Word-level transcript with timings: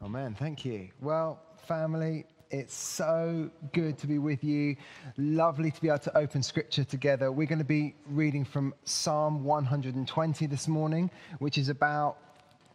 Amen. 0.00 0.36
Thank 0.38 0.64
you. 0.64 0.90
Well, 1.00 1.40
family, 1.66 2.24
it's 2.52 2.74
so 2.74 3.50
good 3.72 3.98
to 3.98 4.06
be 4.06 4.18
with 4.18 4.44
you. 4.44 4.76
Lovely 5.16 5.72
to 5.72 5.80
be 5.80 5.88
able 5.88 5.98
to 5.98 6.16
open 6.16 6.40
scripture 6.40 6.84
together. 6.84 7.32
We're 7.32 7.48
going 7.48 7.58
to 7.58 7.64
be 7.64 7.96
reading 8.06 8.44
from 8.44 8.74
Psalm 8.84 9.42
120 9.42 10.46
this 10.46 10.68
morning, 10.68 11.10
which 11.40 11.58
is 11.58 11.68
about, 11.68 12.16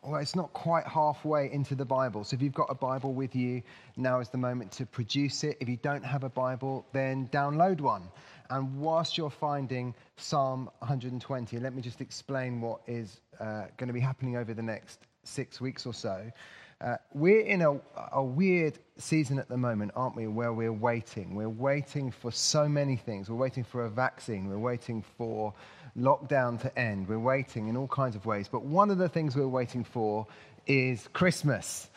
well, 0.04 0.20
it's 0.20 0.36
not 0.36 0.52
quite 0.52 0.86
halfway 0.86 1.50
into 1.50 1.76
the 1.76 1.86
Bible. 1.86 2.26
So 2.26 2.36
if 2.36 2.42
you've 2.42 2.54
got 2.54 2.68
a 2.70 2.76
Bible 2.76 3.14
with 3.14 3.38
you, 3.38 3.64
now 3.96 4.20
is 4.20 4.28
the 4.28 4.38
moment 4.38 4.74
to 4.74 4.86
produce 4.86 5.46
it. 5.46 5.56
If 5.62 5.70
you 5.70 5.78
don't 5.78 6.04
have 6.04 6.26
a 6.26 6.30
Bible, 6.30 6.86
then 6.92 7.30
download 7.30 7.80
one. 7.80 8.04
And 8.50 8.82
whilst 8.82 9.18
you're 9.18 9.30
finding 9.30 9.96
Psalm 10.18 10.70
120, 10.80 11.58
let 11.60 11.74
me 11.74 11.82
just 11.82 12.02
explain 12.02 12.60
what 12.60 12.82
is 12.86 13.22
uh, 13.40 13.68
going 13.78 13.88
to 13.88 13.94
be 13.94 14.02
happening 14.02 14.36
over 14.36 14.54
the 14.54 14.62
next 14.62 15.00
six 15.24 15.62
weeks 15.62 15.86
or 15.86 15.94
so. 15.94 16.30
Uh, 16.84 16.98
we're 17.14 17.46
in 17.46 17.62
a, 17.62 17.80
a, 18.12 18.22
weird 18.22 18.78
season 18.98 19.40
at 19.40 19.48
the 19.48 19.56
moment, 19.56 19.90
aren't 19.96 20.18
we, 20.18 20.28
where 20.28 20.52
we're 20.52 20.74
waiting. 20.74 21.34
We're 21.34 21.48
waiting 21.48 22.12
for 22.12 22.30
so 22.30 22.68
many 22.68 22.98
things. 22.98 23.30
We're 23.30 23.38
waiting 23.38 23.64
for 23.64 23.86
a 23.86 23.90
vaccine. 23.90 24.50
We're 24.50 24.58
waiting 24.58 25.02
for 25.18 25.54
lockdown 25.98 26.60
to 26.60 26.78
end. 26.78 27.08
We're 27.08 27.20
waiting 27.20 27.70
in 27.70 27.78
all 27.78 27.88
kinds 27.88 28.18
of 28.18 28.26
ways. 28.26 28.50
But 28.52 28.66
one 28.66 28.92
of 28.92 28.98
the 28.98 29.08
things 29.08 29.34
we're 29.34 29.48
waiting 29.48 29.86
for 29.86 30.28
is 30.68 31.08
Christmas. 31.14 31.90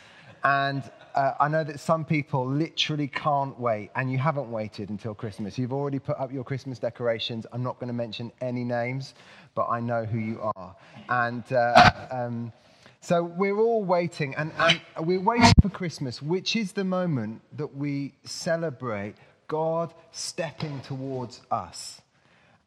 And 0.44 0.84
uh, 1.16 1.32
I 1.40 1.48
know 1.48 1.64
that 1.64 1.80
some 1.80 2.04
people 2.04 2.46
literally 2.46 3.08
can't 3.08 3.58
wait, 3.58 3.90
and 3.96 4.12
you 4.12 4.18
haven't 4.18 4.48
waited 4.52 4.90
until 4.90 5.16
Christmas. 5.16 5.58
You've 5.58 5.72
already 5.72 5.98
put 5.98 6.16
up 6.16 6.32
your 6.32 6.44
Christmas 6.44 6.78
decorations. 6.78 7.44
I'm 7.52 7.64
not 7.64 7.80
going 7.80 7.88
to 7.88 7.94
mention 7.94 8.30
any 8.40 8.62
names, 8.62 9.14
but 9.56 9.66
I 9.68 9.80
know 9.80 10.04
who 10.04 10.18
you 10.18 10.40
are. 10.54 10.76
And 11.08 11.42
uh, 11.52 12.06
um, 12.12 12.52
so 13.00 13.22
we're 13.22 13.58
all 13.58 13.84
waiting, 13.84 14.34
and, 14.34 14.52
and 14.58 14.80
we're 15.00 15.20
waiting 15.20 15.52
for 15.62 15.68
Christmas, 15.68 16.20
which 16.20 16.56
is 16.56 16.72
the 16.72 16.84
moment 16.84 17.42
that 17.56 17.76
we 17.76 18.14
celebrate 18.24 19.14
God 19.48 19.94
stepping 20.12 20.80
towards 20.80 21.40
us. 21.50 22.00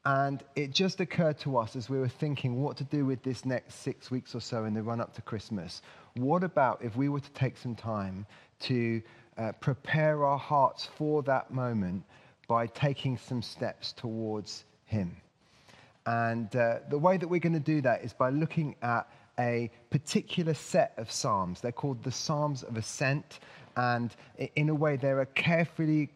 And 0.06 0.44
it 0.56 0.72
just 0.72 1.02
occurred 1.02 1.38
to 1.40 1.58
us 1.58 1.76
as 1.76 1.90
we 1.90 2.00
were 2.00 2.08
thinking 2.08 2.62
what 2.62 2.78
to 2.78 2.84
do 2.86 3.06
with 3.06 3.22
this 3.22 3.46
next 3.46 3.76
six 3.76 4.10
weeks 4.10 4.34
or 4.34 4.40
so 4.40 4.64
in 4.64 4.74
the 4.74 4.82
run 4.82 5.02
up 5.02 5.14
to 5.16 5.22
Christmas. 5.22 5.82
What 6.16 6.44
about 6.44 6.82
if 6.82 6.96
we 6.96 7.10
were 7.10 7.20
to 7.20 7.32
take 7.32 7.58
some 7.58 7.76
time 7.76 8.26
to 8.62 9.02
uh, 9.38 9.52
prepare 9.60 10.24
our 10.26 10.38
hearts 10.38 10.90
for 10.98 11.22
that 11.24 11.52
moment 11.52 12.04
by 12.48 12.68
taking 12.68 13.18
some 13.18 13.42
steps 13.42 13.92
towards 13.92 14.64
Him? 14.86 15.18
And 16.06 16.56
uh, 16.56 16.80
the 16.90 16.98
way 16.98 17.18
that 17.18 17.28
we're 17.28 17.40
going 17.40 17.54
to 17.54 17.60
do 17.60 17.82
that 17.82 18.04
is 18.04 18.14
by 18.14 18.30
looking 18.30 18.76
at 18.82 19.08
a 19.40 19.72
particular 19.90 20.54
set 20.54 20.94
of 20.98 21.12
psalms. 21.12 21.62
They're 21.62 21.72
called 21.72 22.04
the 22.04 22.12
Psalms 22.12 22.64
of 22.64 22.78
Ascent, 22.78 23.40
and 23.76 24.14
in 24.56 24.70
a 24.70 24.76
way, 24.76 24.98
they're 24.98 25.22
a 25.22 25.26
carefully, 25.26 26.10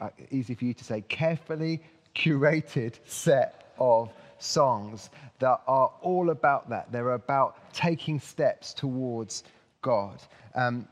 uh, 0.00 0.08
easy 0.30 0.54
for 0.54 0.64
you 0.64 0.74
to 0.74 0.84
say, 0.84 1.02
carefully 1.02 1.82
curated 2.16 2.94
set 3.04 3.74
of 3.78 4.10
songs 4.38 5.10
that 5.38 5.60
are 5.66 5.92
all 6.00 6.30
about 6.30 6.68
that. 6.70 6.90
They're 6.90 7.12
about 7.12 7.72
taking 7.72 8.18
steps 8.18 8.74
towards 8.74 9.44
God. 9.82 10.18
Um, 10.54 10.88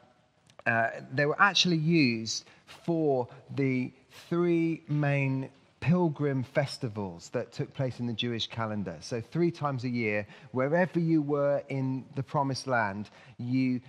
uh, 0.67 0.91
they 1.13 1.27
were 1.27 1.41
actually 1.41 1.77
used 1.77 2.45
for 2.85 3.29
the 3.57 3.93
three 4.29 4.83
main 4.89 5.49
pilgrim 5.81 6.43
festivals 6.43 7.31
that 7.31 7.53
took 7.53 7.73
place 7.75 8.01
in 8.01 8.07
the 8.07 8.13
Jewish 8.13 8.47
calendar. 8.47 8.97
So, 9.01 9.21
three 9.21 9.51
times 9.51 9.85
a 9.85 9.89
year, 9.89 10.27
wherever 10.53 11.01
you 11.01 11.23
were 11.23 11.63
in 11.69 12.05
the 12.15 12.23
promised 12.23 12.67
land, 12.67 13.11
you 13.39 13.81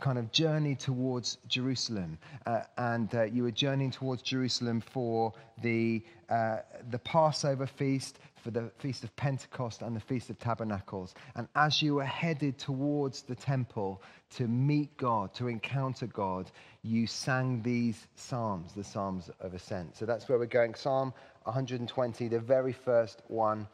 kind 0.00 0.18
of 0.18 0.30
journey 0.32 0.74
towards 0.74 1.38
Jerusalem, 1.48 2.18
uh, 2.46 2.62
and 2.78 3.14
uh, 3.14 3.22
you 3.24 3.42
were 3.42 3.50
journeying 3.50 3.90
towards 3.90 4.22
Jerusalem 4.22 4.80
for 4.80 5.32
the 5.62 6.02
uh, 6.28 6.58
the 6.90 6.98
Passover 6.98 7.66
feast, 7.66 8.18
for 8.36 8.50
the 8.50 8.70
feast 8.78 9.04
of 9.04 9.14
Pentecost, 9.16 9.82
and 9.82 9.94
the 9.94 10.00
feast 10.00 10.30
of 10.30 10.38
Tabernacles. 10.38 11.14
And 11.34 11.48
as 11.54 11.82
you 11.82 11.96
were 11.96 12.04
headed 12.04 12.58
towards 12.58 13.22
the 13.22 13.34
temple 13.34 14.02
to 14.36 14.46
meet 14.48 14.96
God, 14.96 15.34
to 15.34 15.48
encounter 15.48 16.06
God, 16.06 16.50
you 16.82 17.06
sang 17.06 17.62
these 17.62 18.06
psalms, 18.14 18.72
the 18.72 18.84
psalms 18.84 19.30
of 19.40 19.54
ascent. 19.54 19.96
So 19.96 20.06
that's 20.06 20.28
where 20.28 20.38
we're 20.38 20.46
going. 20.46 20.74
Psalm 20.74 21.12
120, 21.44 22.28
the 22.28 22.40
very 22.40 22.72
first 22.72 23.22
one. 23.28 23.68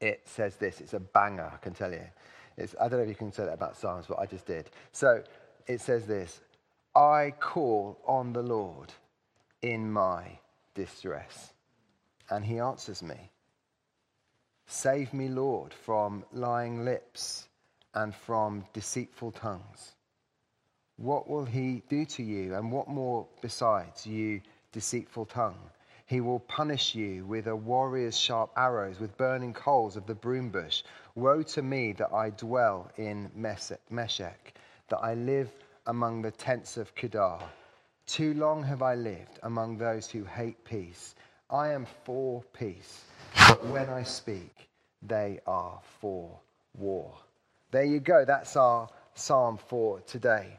It 0.00 0.22
says 0.26 0.56
this. 0.56 0.80
It's 0.80 0.92
a 0.92 1.00
banger, 1.00 1.50
I 1.54 1.56
can 1.58 1.72
tell 1.72 1.92
you. 1.92 2.04
It's, 2.56 2.74
I 2.80 2.88
don't 2.88 2.98
know 2.98 3.04
if 3.04 3.08
you 3.08 3.14
can 3.14 3.32
say 3.32 3.44
that 3.44 3.54
about 3.54 3.76
Psalms, 3.76 4.06
but 4.08 4.18
I 4.18 4.26
just 4.26 4.46
did. 4.46 4.70
So 4.92 5.22
it 5.66 5.80
says 5.80 6.06
this 6.06 6.40
I 6.94 7.32
call 7.40 7.98
on 8.06 8.32
the 8.32 8.42
Lord 8.42 8.92
in 9.62 9.90
my 9.90 10.38
distress, 10.74 11.52
and 12.30 12.44
he 12.44 12.58
answers 12.58 13.02
me. 13.02 13.30
Save 14.66 15.12
me, 15.12 15.28
Lord, 15.28 15.74
from 15.74 16.24
lying 16.32 16.84
lips 16.84 17.48
and 17.94 18.14
from 18.14 18.64
deceitful 18.72 19.32
tongues. 19.32 19.94
What 20.96 21.28
will 21.28 21.44
he 21.44 21.82
do 21.88 22.04
to 22.06 22.22
you, 22.22 22.54
and 22.54 22.70
what 22.70 22.88
more 22.88 23.26
besides, 23.42 24.06
you 24.06 24.40
deceitful 24.72 25.26
tongue? 25.26 25.58
He 26.06 26.20
will 26.20 26.40
punish 26.40 26.94
you 26.94 27.24
with 27.24 27.46
a 27.46 27.56
warrior's 27.56 28.18
sharp 28.18 28.50
arrows, 28.56 29.00
with 29.00 29.16
burning 29.16 29.54
coals 29.54 29.96
of 29.96 30.06
the 30.06 30.14
broom 30.14 30.50
bush. 30.50 30.82
Woe 31.14 31.42
to 31.42 31.62
me 31.62 31.92
that 31.92 32.12
I 32.12 32.30
dwell 32.30 32.90
in 32.98 33.30
Meshech, 33.34 34.54
that 34.88 34.98
I 34.98 35.14
live 35.14 35.50
among 35.86 36.22
the 36.22 36.30
tents 36.30 36.76
of 36.76 36.94
Kedar. 36.94 37.38
Too 38.06 38.34
long 38.34 38.62
have 38.64 38.82
I 38.82 38.94
lived 38.94 39.38
among 39.44 39.78
those 39.78 40.10
who 40.10 40.24
hate 40.24 40.62
peace. 40.64 41.14
I 41.50 41.68
am 41.68 41.86
for 42.04 42.42
peace, 42.52 43.04
but 43.48 43.64
when 43.66 43.88
I 43.88 44.02
speak, 44.02 44.68
they 45.00 45.40
are 45.46 45.80
for 46.00 46.38
war. 46.76 47.12
There 47.70 47.84
you 47.84 48.00
go. 48.00 48.24
That's 48.24 48.56
our 48.56 48.88
psalm 49.14 49.56
for 49.56 50.00
today. 50.00 50.58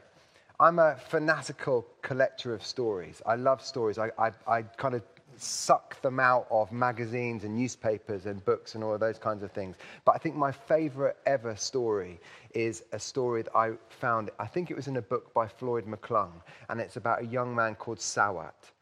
I'm 0.58 0.78
a 0.78 0.96
fanatical 0.96 1.86
collector 2.02 2.54
of 2.54 2.64
stories. 2.64 3.22
I 3.26 3.36
love 3.36 3.62
stories. 3.62 3.98
I, 3.98 4.10
I, 4.18 4.32
I 4.46 4.62
kind 4.62 4.94
of 4.94 5.02
suck 5.40 6.00
them 6.02 6.20
out 6.20 6.46
of 6.50 6.72
magazines 6.72 7.44
and 7.44 7.56
newspapers 7.56 8.26
and 8.26 8.44
books 8.44 8.74
and 8.74 8.84
all 8.84 8.94
of 8.94 9.00
those 9.00 9.18
kinds 9.18 9.42
of 9.42 9.52
things. 9.52 9.76
But 10.04 10.14
I 10.14 10.18
think 10.18 10.36
my 10.36 10.52
favorite 10.52 11.16
ever 11.26 11.56
story 11.56 12.20
is 12.54 12.84
a 12.92 12.98
story 12.98 13.42
that 13.42 13.56
I 13.56 13.72
found, 13.88 14.30
I 14.38 14.46
think 14.46 14.70
it 14.70 14.76
was 14.76 14.88
in 14.88 14.96
a 14.96 15.02
book 15.02 15.32
by 15.34 15.46
Floyd 15.46 15.86
McClung, 15.86 16.32
and 16.68 16.80
it's 16.80 16.96
about 16.96 17.22
a 17.22 17.26
young 17.26 17.54
man 17.54 17.74
called 17.74 17.98
Sawat. 17.98 18.72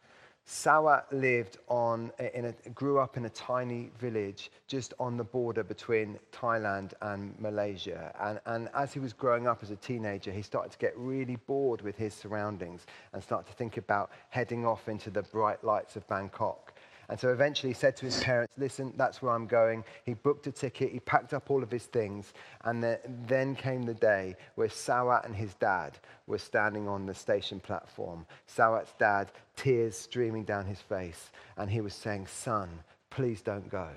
Sawat 0.46 1.04
lived 1.10 1.56
on, 1.68 2.12
uh, 2.20 2.24
in 2.34 2.44
a, 2.46 2.52
grew 2.70 2.98
up 2.98 3.16
in 3.16 3.24
a 3.24 3.30
tiny 3.30 3.90
village 3.98 4.50
just 4.66 4.92
on 5.00 5.16
the 5.16 5.24
border 5.24 5.64
between 5.64 6.18
Thailand 6.32 6.92
and 7.00 7.34
Malaysia. 7.40 8.14
And, 8.20 8.40
and 8.44 8.68
as 8.74 8.92
he 8.92 9.00
was 9.00 9.14
growing 9.14 9.46
up 9.46 9.62
as 9.62 9.70
a 9.70 9.76
teenager, 9.76 10.30
he 10.30 10.42
started 10.42 10.70
to 10.72 10.78
get 10.78 10.92
really 10.98 11.36
bored 11.36 11.80
with 11.80 11.96
his 11.96 12.12
surroundings 12.12 12.84
and 13.14 13.22
started 13.22 13.50
to 13.50 13.56
think 13.56 13.78
about 13.78 14.10
heading 14.28 14.66
off 14.66 14.88
into 14.88 15.08
the 15.10 15.22
bright 15.22 15.64
lights 15.64 15.96
of 15.96 16.06
Bangkok. 16.08 16.73
And 17.08 17.18
so 17.18 17.30
eventually 17.30 17.70
he 17.70 17.74
said 17.74 17.96
to 17.96 18.06
his 18.06 18.22
parents, 18.22 18.52
Listen, 18.56 18.92
that's 18.96 19.20
where 19.20 19.32
I'm 19.32 19.46
going. 19.46 19.84
He 20.04 20.14
booked 20.14 20.46
a 20.46 20.52
ticket, 20.52 20.92
he 20.92 21.00
packed 21.00 21.34
up 21.34 21.50
all 21.50 21.62
of 21.62 21.70
his 21.70 21.84
things. 21.86 22.32
And 22.64 22.98
then 23.26 23.56
came 23.56 23.82
the 23.82 23.94
day 23.94 24.36
where 24.54 24.68
Sawat 24.68 25.24
and 25.24 25.34
his 25.34 25.54
dad 25.54 25.98
were 26.26 26.38
standing 26.38 26.88
on 26.88 27.06
the 27.06 27.14
station 27.14 27.60
platform. 27.60 28.26
Sawat's 28.48 28.94
dad, 28.98 29.30
tears 29.56 29.96
streaming 29.96 30.44
down 30.44 30.64
his 30.66 30.80
face. 30.80 31.30
And 31.56 31.70
he 31.70 31.80
was 31.80 31.94
saying, 31.94 32.26
Son, 32.26 32.68
please 33.10 33.42
don't 33.42 33.68
go. 33.70 33.88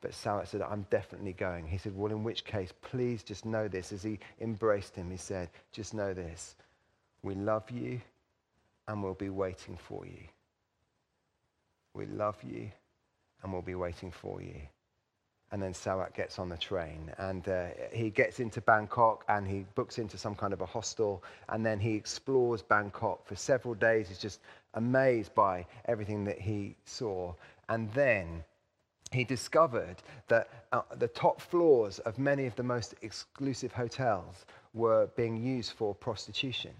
But 0.00 0.12
Sawat 0.12 0.46
said, 0.46 0.62
I'm 0.62 0.86
definitely 0.90 1.32
going. 1.32 1.66
He 1.66 1.78
said, 1.78 1.96
Well, 1.96 2.12
in 2.12 2.22
which 2.22 2.44
case, 2.44 2.72
please 2.82 3.22
just 3.22 3.44
know 3.44 3.68
this. 3.68 3.92
As 3.92 4.02
he 4.02 4.18
embraced 4.40 4.94
him, 4.94 5.10
he 5.10 5.16
said, 5.16 5.50
Just 5.72 5.94
know 5.94 6.14
this. 6.14 6.54
We 7.22 7.34
love 7.34 7.68
you 7.70 8.00
and 8.86 9.02
we'll 9.02 9.14
be 9.14 9.30
waiting 9.30 9.76
for 9.76 10.06
you. 10.06 10.22
We 11.98 12.06
love 12.06 12.36
you 12.44 12.70
and 13.42 13.52
we'll 13.52 13.60
be 13.60 13.74
waiting 13.74 14.12
for 14.12 14.40
you. 14.40 14.54
And 15.50 15.60
then 15.60 15.72
Sawat 15.72 16.14
gets 16.14 16.38
on 16.38 16.48
the 16.48 16.56
train 16.56 17.10
and 17.18 17.48
uh, 17.48 17.66
he 17.92 18.10
gets 18.10 18.38
into 18.38 18.60
Bangkok 18.60 19.24
and 19.28 19.48
he 19.48 19.64
books 19.74 19.98
into 19.98 20.16
some 20.16 20.36
kind 20.36 20.52
of 20.52 20.60
a 20.60 20.66
hostel 20.66 21.24
and 21.48 21.66
then 21.66 21.80
he 21.80 21.94
explores 21.94 22.62
Bangkok 22.62 23.26
for 23.26 23.34
several 23.34 23.74
days. 23.74 24.08
He's 24.08 24.18
just 24.18 24.40
amazed 24.74 25.34
by 25.34 25.66
everything 25.86 26.24
that 26.24 26.38
he 26.38 26.76
saw. 26.84 27.34
And 27.68 27.90
then 27.92 28.44
he 29.10 29.24
discovered 29.24 29.96
that 30.28 30.48
uh, 30.70 30.82
the 30.98 31.08
top 31.08 31.40
floors 31.40 31.98
of 32.00 32.18
many 32.18 32.46
of 32.46 32.54
the 32.54 32.62
most 32.62 32.94
exclusive 33.02 33.72
hotels 33.72 34.46
were 34.72 35.08
being 35.16 35.42
used 35.42 35.72
for 35.72 35.94
prostitution. 35.94 36.74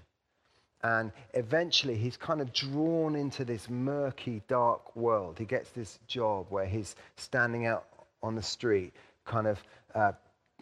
And 0.83 1.11
eventually, 1.35 1.97
he's 1.97 2.17
kind 2.17 2.41
of 2.41 2.53
drawn 2.53 3.17
into 3.17 3.45
this 3.45 3.69
murky, 3.69 4.43
dark 4.47 4.95
world. 4.95 5.37
He 5.39 5.45
gets 5.45 5.71
this 5.71 5.99
job 6.07 6.47
where 6.51 6.67
he's 6.67 6.95
standing 7.17 7.67
out 7.67 7.87
on 8.23 8.37
the 8.37 8.43
street, 8.43 8.93
kind 9.25 9.49
of 9.49 9.63
uh, 9.95 10.13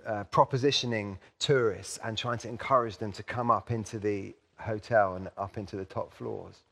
uh, 0.07 0.25
propositioning 0.25 1.19
tourists 1.39 1.99
and 2.05 2.17
trying 2.17 2.39
to 2.39 2.49
encourage 2.49 2.97
them 2.97 3.13
to 3.13 3.23
come 3.23 3.51
up 3.51 3.71
into 3.71 3.99
the 3.99 4.35
hotel 4.59 5.17
and 5.17 5.29
up 5.37 5.59
into 5.59 5.77
the 5.77 5.85
top 5.85 6.13
floors. 6.13 6.63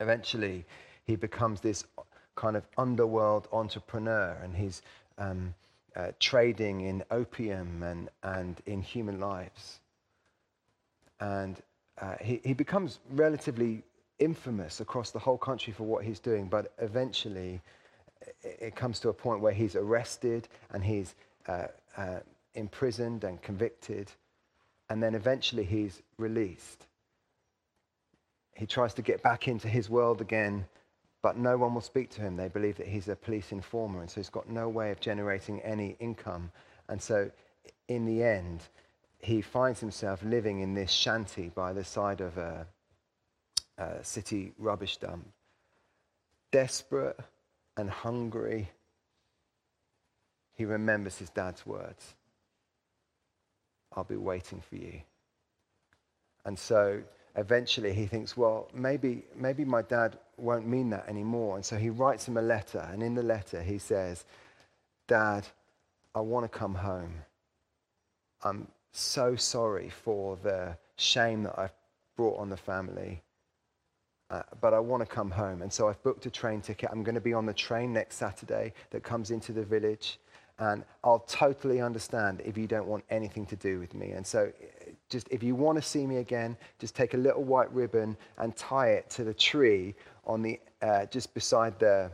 Eventually, 0.00 0.64
he 1.04 1.16
becomes 1.16 1.60
this 1.60 1.84
kind 2.34 2.56
of 2.56 2.66
underworld 2.76 3.48
entrepreneur 3.52 4.36
and 4.42 4.56
he's 4.56 4.82
um, 5.18 5.54
uh, 5.96 6.08
trading 6.18 6.82
in 6.82 7.02
opium 7.10 7.82
and, 7.82 8.08
and 8.22 8.60
in 8.66 8.80
human 8.80 9.20
lives. 9.20 9.80
And 11.20 11.56
uh, 12.00 12.14
he, 12.20 12.40
he 12.44 12.54
becomes 12.54 12.98
relatively 13.10 13.82
infamous 14.18 14.80
across 14.80 15.10
the 15.10 15.18
whole 15.18 15.38
country 15.38 15.72
for 15.72 15.84
what 15.84 16.04
he's 16.04 16.20
doing, 16.20 16.46
but 16.46 16.72
eventually 16.78 17.60
it 18.42 18.76
comes 18.76 19.00
to 19.00 19.08
a 19.08 19.12
point 19.12 19.40
where 19.40 19.52
he's 19.52 19.76
arrested 19.76 20.48
and 20.72 20.84
he's 20.84 21.14
uh, 21.46 21.66
uh, 21.96 22.20
imprisoned 22.54 23.24
and 23.24 23.40
convicted, 23.42 24.10
and 24.88 25.02
then 25.02 25.14
eventually 25.14 25.64
he's 25.64 26.02
released. 26.18 26.86
He 28.54 28.66
tries 28.66 28.94
to 28.94 29.02
get 29.02 29.22
back 29.22 29.48
into 29.48 29.68
his 29.68 29.88
world 29.88 30.20
again, 30.20 30.66
but 31.22 31.36
no 31.36 31.56
one 31.56 31.74
will 31.74 31.80
speak 31.80 32.10
to 32.10 32.20
him. 32.20 32.36
They 32.36 32.48
believe 32.48 32.76
that 32.76 32.88
he's 32.88 33.08
a 33.08 33.16
police 33.16 33.52
informer, 33.52 34.00
and 34.00 34.10
so 34.10 34.20
he's 34.20 34.30
got 34.30 34.48
no 34.48 34.68
way 34.68 34.90
of 34.90 35.00
generating 35.00 35.60
any 35.60 35.96
income. 36.00 36.50
And 36.88 37.00
so, 37.00 37.30
in 37.88 38.04
the 38.04 38.22
end, 38.22 38.62
he 39.22 39.42
finds 39.42 39.80
himself 39.80 40.22
living 40.22 40.60
in 40.60 40.74
this 40.74 40.90
shanty 40.90 41.50
by 41.54 41.72
the 41.72 41.84
side 41.84 42.20
of 42.20 42.38
a, 42.38 42.66
a 43.78 44.02
city 44.04 44.52
rubbish 44.58 44.96
dump, 44.96 45.28
desperate 46.50 47.18
and 47.76 47.90
hungry. 47.90 48.70
He 50.54 50.64
remembers 50.64 51.18
his 51.18 51.30
dad's 51.30 51.64
words 51.66 52.14
I'll 53.94 54.04
be 54.04 54.16
waiting 54.16 54.60
for 54.60 54.76
you. 54.76 55.00
And 56.44 56.58
so 56.58 57.02
eventually 57.36 57.92
he 57.92 58.06
thinks, 58.06 58.36
well, 58.36 58.68
maybe, 58.72 59.24
maybe 59.36 59.64
my 59.64 59.82
dad 59.82 60.18
won't 60.36 60.66
mean 60.66 60.90
that 60.90 61.08
anymore. 61.08 61.56
And 61.56 61.64
so 61.64 61.76
he 61.76 61.90
writes 61.90 62.26
him 62.26 62.36
a 62.36 62.42
letter. 62.42 62.88
And 62.92 63.02
in 63.02 63.14
the 63.14 63.22
letter, 63.22 63.62
he 63.62 63.78
says, 63.78 64.24
Dad, 65.08 65.46
I 66.14 66.20
want 66.20 66.50
to 66.50 66.58
come 66.58 66.74
home. 66.74 67.14
I'm 68.42 68.68
so 68.92 69.36
sorry 69.36 69.88
for 69.88 70.36
the 70.42 70.76
shame 70.96 71.42
that 71.44 71.58
I've 71.58 71.72
brought 72.16 72.38
on 72.38 72.50
the 72.50 72.56
family. 72.56 73.22
Uh, 74.30 74.42
but 74.60 74.72
I 74.72 74.78
want 74.78 75.00
to 75.00 75.06
come 75.06 75.30
home. 75.30 75.62
And 75.62 75.72
so 75.72 75.88
I've 75.88 76.00
booked 76.02 76.26
a 76.26 76.30
train 76.30 76.60
ticket. 76.60 76.88
I'm 76.92 77.02
going 77.02 77.16
to 77.16 77.20
be 77.20 77.32
on 77.32 77.46
the 77.46 77.54
train 77.54 77.92
next 77.92 78.16
Saturday 78.16 78.72
that 78.90 79.02
comes 79.02 79.32
into 79.32 79.52
the 79.52 79.64
village. 79.64 80.20
And 80.58 80.84
I'll 81.02 81.20
totally 81.20 81.80
understand 81.80 82.42
if 82.44 82.56
you 82.56 82.66
don't 82.66 82.86
want 82.86 83.02
anything 83.10 83.46
to 83.46 83.56
do 83.56 83.80
with 83.80 83.94
me. 83.94 84.10
And 84.10 84.24
so, 84.24 84.52
just 85.08 85.26
if 85.30 85.42
you 85.42 85.54
want 85.54 85.76
to 85.76 85.82
see 85.82 86.06
me 86.06 86.18
again, 86.18 86.56
just 86.78 86.94
take 86.94 87.14
a 87.14 87.16
little 87.16 87.42
white 87.42 87.72
ribbon 87.72 88.16
and 88.38 88.54
tie 88.54 88.90
it 88.90 89.08
to 89.10 89.24
the 89.24 89.34
tree 89.34 89.94
on 90.26 90.42
the, 90.42 90.60
uh, 90.82 91.06
just 91.06 91.32
beside 91.32 91.78
the 91.78 92.10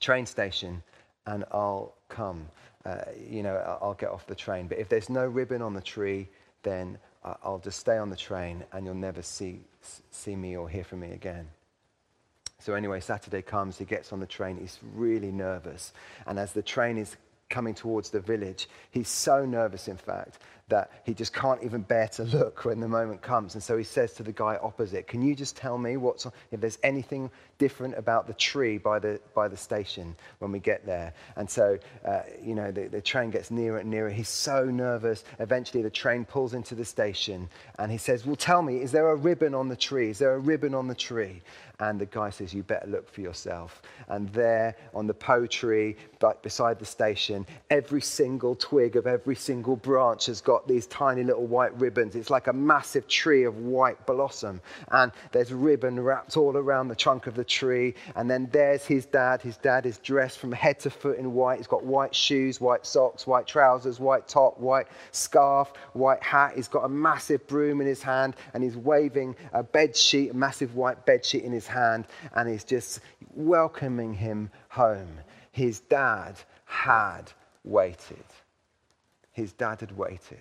train 0.00 0.26
station, 0.26 0.82
and 1.26 1.44
I'll 1.52 1.94
come. 2.08 2.48
Uh, 2.84 2.98
you 3.28 3.42
know, 3.42 3.56
I'll 3.80 3.94
get 3.94 4.10
off 4.10 4.26
the 4.26 4.34
train. 4.34 4.66
But 4.66 4.78
if 4.78 4.88
there's 4.88 5.08
no 5.08 5.24
ribbon 5.24 5.62
on 5.62 5.74
the 5.74 5.80
tree, 5.80 6.28
then 6.62 6.98
I'll 7.22 7.60
just 7.62 7.78
stay 7.78 7.96
on 7.96 8.10
the 8.10 8.16
train 8.16 8.64
and 8.72 8.84
you'll 8.84 8.94
never 8.94 9.22
see, 9.22 9.60
see 10.10 10.34
me 10.34 10.56
or 10.56 10.68
hear 10.68 10.84
from 10.84 11.00
me 11.00 11.12
again. 11.12 11.48
So, 12.58 12.74
anyway, 12.74 13.00
Saturday 13.00 13.42
comes, 13.42 13.78
he 13.78 13.84
gets 13.84 14.12
on 14.12 14.20
the 14.20 14.26
train, 14.26 14.56
he's 14.56 14.78
really 14.94 15.32
nervous. 15.32 15.92
And 16.26 16.38
as 16.38 16.52
the 16.52 16.62
train 16.62 16.96
is 16.96 17.16
coming 17.52 17.74
towards 17.74 18.10
the 18.10 18.18
village. 18.18 18.68
He's 18.90 19.08
so 19.08 19.44
nervous, 19.44 19.86
in 19.86 19.98
fact, 19.98 20.38
that 20.72 20.90
he 21.04 21.12
just 21.12 21.34
can't 21.34 21.62
even 21.62 21.82
bear 21.82 22.08
to 22.08 22.24
look 22.24 22.64
when 22.64 22.80
the 22.80 22.88
moment 22.88 23.20
comes. 23.20 23.54
And 23.54 23.62
so 23.62 23.76
he 23.76 23.84
says 23.84 24.14
to 24.14 24.22
the 24.22 24.32
guy 24.32 24.58
opposite, 24.62 25.06
Can 25.06 25.20
you 25.20 25.34
just 25.34 25.54
tell 25.54 25.76
me 25.76 25.98
what's 25.98 26.24
on, 26.24 26.32
if 26.50 26.62
there's 26.62 26.78
anything 26.82 27.30
different 27.58 27.96
about 27.98 28.26
the 28.26 28.32
tree 28.32 28.78
by 28.78 28.98
the, 28.98 29.20
by 29.34 29.48
the 29.48 29.56
station 29.56 30.16
when 30.38 30.50
we 30.50 30.58
get 30.58 30.86
there? 30.86 31.12
And 31.36 31.48
so, 31.48 31.78
uh, 32.06 32.22
you 32.42 32.54
know, 32.54 32.72
the, 32.72 32.88
the 32.88 33.02
train 33.02 33.30
gets 33.30 33.50
nearer 33.50 33.78
and 33.78 33.90
nearer. 33.90 34.08
He's 34.08 34.30
so 34.30 34.64
nervous. 34.64 35.24
Eventually, 35.40 35.82
the 35.82 35.90
train 35.90 36.24
pulls 36.24 36.54
into 36.54 36.74
the 36.74 36.86
station 36.86 37.50
and 37.78 37.92
he 37.92 37.98
says, 37.98 38.24
Well, 38.24 38.36
tell 38.36 38.62
me, 38.62 38.80
is 38.80 38.92
there 38.92 39.08
a 39.08 39.16
ribbon 39.16 39.54
on 39.54 39.68
the 39.68 39.76
tree? 39.76 40.08
Is 40.08 40.18
there 40.18 40.32
a 40.32 40.38
ribbon 40.38 40.74
on 40.74 40.88
the 40.88 40.94
tree? 40.94 41.42
And 41.80 42.00
the 42.00 42.06
guy 42.06 42.30
says, 42.30 42.54
You 42.54 42.62
better 42.62 42.86
look 42.86 43.10
for 43.10 43.20
yourself. 43.20 43.82
And 44.08 44.28
there 44.30 44.76
on 44.94 45.06
the 45.06 45.14
po 45.14 45.46
tree, 45.46 45.96
but 46.18 46.42
beside 46.42 46.78
the 46.78 46.86
station, 46.86 47.44
every 47.70 48.00
single 48.00 48.54
twig 48.54 48.96
of 48.96 49.06
every 49.06 49.34
single 49.34 49.76
branch 49.76 50.26
has 50.26 50.40
got 50.40 50.61
these 50.66 50.86
tiny 50.86 51.24
little 51.24 51.46
white 51.46 51.78
ribbons. 51.78 52.14
It's 52.14 52.30
like 52.30 52.46
a 52.46 52.52
massive 52.52 53.08
tree 53.08 53.44
of 53.44 53.58
white 53.58 54.06
blossom. 54.06 54.60
And 54.90 55.12
there's 55.32 55.52
ribbon 55.52 56.00
wrapped 56.00 56.36
all 56.36 56.56
around 56.56 56.88
the 56.88 56.96
trunk 56.96 57.26
of 57.26 57.34
the 57.34 57.44
tree. 57.44 57.94
And 58.16 58.30
then 58.30 58.48
there's 58.52 58.84
his 58.84 59.06
dad. 59.06 59.42
His 59.42 59.56
dad 59.56 59.86
is 59.86 59.98
dressed 59.98 60.38
from 60.38 60.52
head 60.52 60.80
to 60.80 60.90
foot 60.90 61.18
in 61.18 61.34
white. 61.34 61.58
He's 61.58 61.66
got 61.66 61.84
white 61.84 62.14
shoes, 62.14 62.60
white 62.60 62.86
socks, 62.86 63.26
white 63.26 63.46
trousers, 63.46 64.00
white 64.00 64.28
top, 64.28 64.58
white 64.58 64.86
scarf, 65.10 65.72
white 65.92 66.22
hat. 66.22 66.52
He's 66.56 66.68
got 66.68 66.84
a 66.84 66.88
massive 66.88 67.46
broom 67.46 67.80
in 67.80 67.86
his 67.86 68.02
hand 68.02 68.36
and 68.54 68.62
he's 68.62 68.76
waving 68.76 69.36
a 69.52 69.62
bed 69.62 69.96
sheet, 69.96 70.30
a 70.30 70.34
massive 70.34 70.74
white 70.74 71.04
bed 71.06 71.24
sheet 71.24 71.44
in 71.44 71.52
his 71.52 71.66
hand. 71.66 72.06
And 72.34 72.48
he's 72.48 72.64
just 72.64 73.00
welcoming 73.34 74.14
him 74.14 74.50
home. 74.68 75.18
His 75.50 75.80
dad 75.80 76.36
had 76.64 77.32
waited. 77.64 78.24
His 79.32 79.52
dad 79.52 79.80
had 79.80 79.96
waited. 79.96 80.38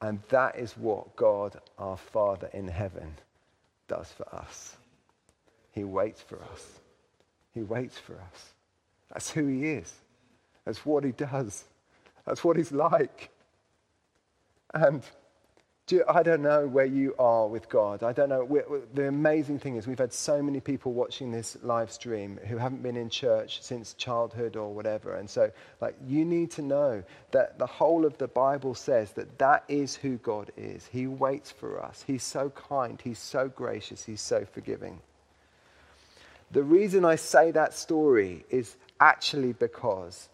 And 0.00 0.20
that 0.30 0.56
is 0.56 0.72
what 0.76 1.14
God, 1.16 1.60
our 1.78 1.96
Father 1.96 2.48
in 2.52 2.68
heaven, 2.68 3.14
does 3.88 4.10
for 4.12 4.34
us. 4.34 4.76
He 5.72 5.84
waits 5.84 6.22
for 6.22 6.42
us. 6.52 6.80
He 7.52 7.62
waits 7.62 7.98
for 7.98 8.14
us. 8.14 8.54
That's 9.12 9.30
who 9.30 9.46
He 9.46 9.66
is. 9.66 9.92
That's 10.64 10.86
what 10.86 11.04
He 11.04 11.12
does. 11.12 11.64
That's 12.24 12.42
what 12.42 12.56
He's 12.56 12.72
like. 12.72 13.30
And 14.72 15.02
I 16.08 16.22
don't 16.22 16.42
know 16.42 16.66
where 16.66 16.84
you 16.84 17.14
are 17.18 17.46
with 17.46 17.68
God. 17.68 18.02
I 18.02 18.12
don't 18.12 18.28
know. 18.28 18.44
We're, 18.44 18.64
the 18.94 19.08
amazing 19.08 19.58
thing 19.58 19.76
is, 19.76 19.86
we've 19.86 19.98
had 19.98 20.12
so 20.12 20.42
many 20.42 20.60
people 20.60 20.92
watching 20.92 21.30
this 21.30 21.56
live 21.62 21.90
stream 21.90 22.38
who 22.46 22.56
haven't 22.56 22.82
been 22.82 22.96
in 22.96 23.10
church 23.10 23.62
since 23.62 23.94
childhood 23.94 24.56
or 24.56 24.72
whatever. 24.72 25.14
And 25.14 25.28
so, 25.28 25.50
like, 25.80 25.96
you 26.06 26.24
need 26.24 26.50
to 26.52 26.62
know 26.62 27.02
that 27.32 27.58
the 27.58 27.66
whole 27.66 28.04
of 28.04 28.16
the 28.18 28.28
Bible 28.28 28.74
says 28.74 29.12
that 29.12 29.38
that 29.38 29.64
is 29.68 29.96
who 29.96 30.16
God 30.18 30.50
is. 30.56 30.86
He 30.86 31.06
waits 31.06 31.50
for 31.50 31.82
us. 31.82 32.04
He's 32.06 32.22
so 32.22 32.50
kind. 32.50 33.00
He's 33.02 33.18
so 33.18 33.48
gracious. 33.48 34.04
He's 34.04 34.20
so 34.20 34.44
forgiving. 34.44 35.00
The 36.52 36.62
reason 36.62 37.04
I 37.04 37.16
say 37.16 37.52
that 37.52 37.74
story 37.74 38.44
is 38.50 38.76
actually 38.98 39.52
because 39.52 40.28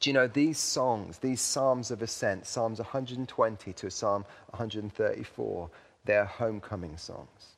do 0.00 0.10
you 0.10 0.14
know 0.14 0.26
these 0.26 0.58
songs, 0.58 1.18
these 1.18 1.40
Psalms 1.40 1.90
of 1.90 2.02
Ascent, 2.02 2.46
Psalms 2.46 2.78
120 2.78 3.72
to 3.72 3.90
Psalm 3.90 4.24
134, 4.50 5.70
they're 6.04 6.24
homecoming 6.24 6.96
songs. 6.96 7.56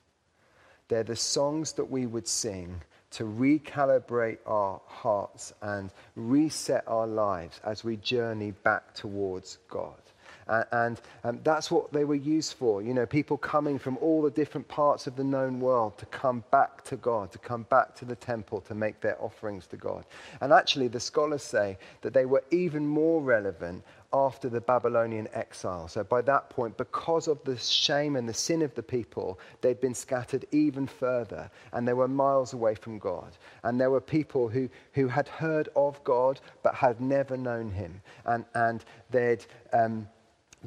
They're 0.89 1.03
the 1.03 1.17
songs 1.17 1.73
that 1.73 1.91
we 1.91 2.07
would 2.07 2.27
sing 2.27 2.81
to 3.11 3.25
recalibrate 3.25 4.39
our 4.47 4.81
hearts 4.87 5.53
and 5.63 5.91
reset 6.15 6.85
our 6.87 7.07
lives 7.07 7.61
as 7.65 7.85
we 7.85 7.97
journey 7.97 8.53
back 8.63 8.95
towards 8.95 9.59
God. 9.69 10.01
And, 10.49 10.67
and 10.73 11.01
um, 11.25 11.41
that's 11.45 11.71
what 11.71 11.93
they 11.93 12.05
were 12.05 12.15
used 12.15 12.55
for. 12.55 12.83
You 12.83 12.95
know, 12.95 13.07
people 13.07 13.37
coming 13.37 13.79
from 13.79 13.99
all 13.99 14.23
the 14.23 14.31
different 14.31 14.67
parts 14.69 15.07
of 15.07 15.17
the 15.17 15.25
known 15.25 15.61
world 15.61 15.99
to 15.99 16.07
come 16.07 16.45
back 16.51 16.85
to 16.85 16.97
God, 16.97 17.31
to 17.33 17.39
come 17.39 17.65
back 17.65 17.95
to 17.97 18.05
the 18.05 18.17
temple 18.17 18.61
to 18.63 18.75
make 18.75 19.01
their 19.01 19.21
offerings 19.23 19.67
to 19.69 19.77
God. 19.77 20.05
And 20.41 20.53
actually, 20.53 20.89
the 20.89 21.01
scholars 21.01 21.43
say 21.43 21.79
that 22.03 22.15
they 22.15 22.25
were 22.25 22.45
even 22.51 22.87
more 22.87 23.21
relevant 23.21 23.85
after 24.13 24.49
the 24.49 24.61
Babylonian 24.61 25.29
exile. 25.35 25.87
So 25.87 26.03
by 26.03 26.23
that 26.23 26.49
point, 26.49 26.77
because 26.77 27.29
of 27.29 27.43
the 27.45 27.59
shame 27.59 28.17
and 28.17 28.29
the 28.29 28.35
sin 28.35 28.63
of 28.63 28.75
the 28.75 28.83
people, 28.83 29.39
they'd 29.61 29.81
been 29.81 29.95
scattered 29.95 30.47
even 30.51 30.87
further 30.87 31.51
and 31.73 31.87
they 31.87 31.93
were 31.93 32.09
miles 32.09 32.55
away 32.55 32.75
from 32.75 32.99
God. 32.99 33.37
And 33.65 33.79
there 33.79 33.91
were 33.91 34.01
people 34.01 34.49
who, 34.49 34.71
who 34.95 35.09
had 35.09 35.29
heard 35.29 35.69
of 35.77 36.03
God 36.05 36.41
but 36.63 36.75
had 36.75 37.01
never 37.01 37.37
known 37.37 37.71
him. 37.71 38.01
And, 38.25 38.45
and 38.55 38.85
they'd. 39.11 39.45
Um, 39.73 40.09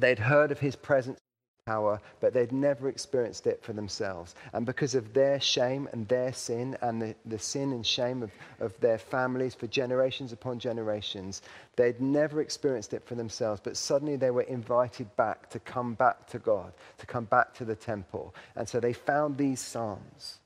They'd 0.02 0.18
heard 0.18 0.50
of 0.50 0.58
his 0.58 0.74
presence 0.74 1.16
and 1.16 1.72
power, 1.72 2.00
but 2.18 2.34
they'd 2.34 2.50
never 2.50 2.88
experienced 2.88 3.46
it 3.46 3.62
for 3.62 3.72
themselves. 3.72 4.34
And 4.52 4.66
because 4.66 4.96
of 4.96 5.14
their 5.14 5.38
shame 5.38 5.88
and 5.92 6.08
their 6.08 6.32
sin 6.32 6.76
and 6.82 7.00
the, 7.00 7.14
the 7.24 7.38
sin 7.38 7.72
and 7.72 7.86
shame 7.86 8.24
of, 8.24 8.32
of 8.58 8.78
their 8.80 8.98
families 8.98 9.54
for 9.54 9.68
generations 9.68 10.32
upon 10.32 10.58
generations, 10.58 11.40
they'd 11.76 12.00
never 12.00 12.40
experienced 12.40 12.94
it 12.94 13.04
for 13.04 13.14
themselves. 13.14 13.60
But 13.62 13.76
suddenly 13.76 14.16
they 14.16 14.32
were 14.32 14.42
invited 14.42 15.14
back 15.14 15.48
to 15.50 15.60
come 15.60 15.94
back 15.94 16.26
to 16.30 16.40
God, 16.40 16.72
to 16.98 17.06
come 17.06 17.26
back 17.26 17.54
to 17.54 17.64
the 17.64 17.76
temple. 17.76 18.34
And 18.56 18.68
so 18.68 18.80
they 18.80 18.92
found 18.92 19.38
these 19.38 19.60
psalms 19.60 20.40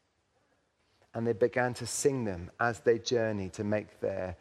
and 1.14 1.26
they 1.26 1.32
began 1.32 1.72
to 1.72 1.86
sing 1.86 2.26
them 2.26 2.50
as 2.60 2.80
they 2.80 2.98
journeyed 2.98 3.54
to 3.54 3.64
make 3.64 4.00
their 4.00 4.36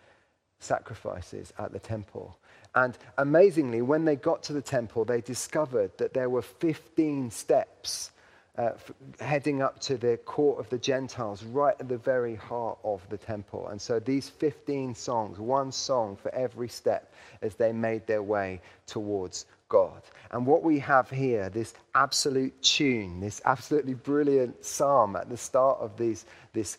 sacrifices 0.60 1.54
at 1.58 1.72
the 1.72 1.80
temple. 1.80 2.38
And 2.76 2.98
amazingly, 3.18 3.82
when 3.82 4.06
they 4.06 4.18
got 4.18 4.44
to 4.44 4.54
the 4.54 4.62
temple, 4.62 5.06
they 5.06 5.22
discovered 5.22 5.98
that 5.98 6.14
there 6.14 6.30
were 6.30 6.42
15 6.42 7.32
steps 7.32 8.12
uh, 8.58 8.72
heading 9.20 9.62
up 9.62 9.80
to 9.80 9.98
the 9.98 10.18
court 10.18 10.60
of 10.60 10.70
the 10.70 10.78
Gentiles, 10.78 11.44
right 11.44 11.76
at 11.80 11.90
the 11.90 11.98
very 11.98 12.36
heart 12.36 12.78
of 12.84 13.02
the 13.10 13.18
temple. 13.18 13.68
And 13.68 13.82
so 13.82 14.00
these 14.00 14.30
15 14.30 14.96
songs, 14.96 15.40
one 15.40 15.72
song 15.72 16.16
for 16.16 16.34
every 16.34 16.70
step 16.70 17.14
as 17.42 17.56
they 17.56 17.72
made 17.74 18.08
their 18.08 18.24
way 18.24 18.62
towards 18.88 19.46
God. 19.68 20.02
And 20.32 20.46
what 20.46 20.64
we 20.64 20.80
have 20.80 21.10
here, 21.10 21.50
this 21.50 21.74
absolute 21.96 22.62
tune, 22.62 23.20
this 23.20 23.42
absolutely 23.46 23.94
brilliant 23.94 24.64
psalm 24.64 25.16
at 25.16 25.30
the 25.30 25.38
start 25.38 25.80
of 25.80 25.98
these, 25.98 26.26
this 26.54 26.78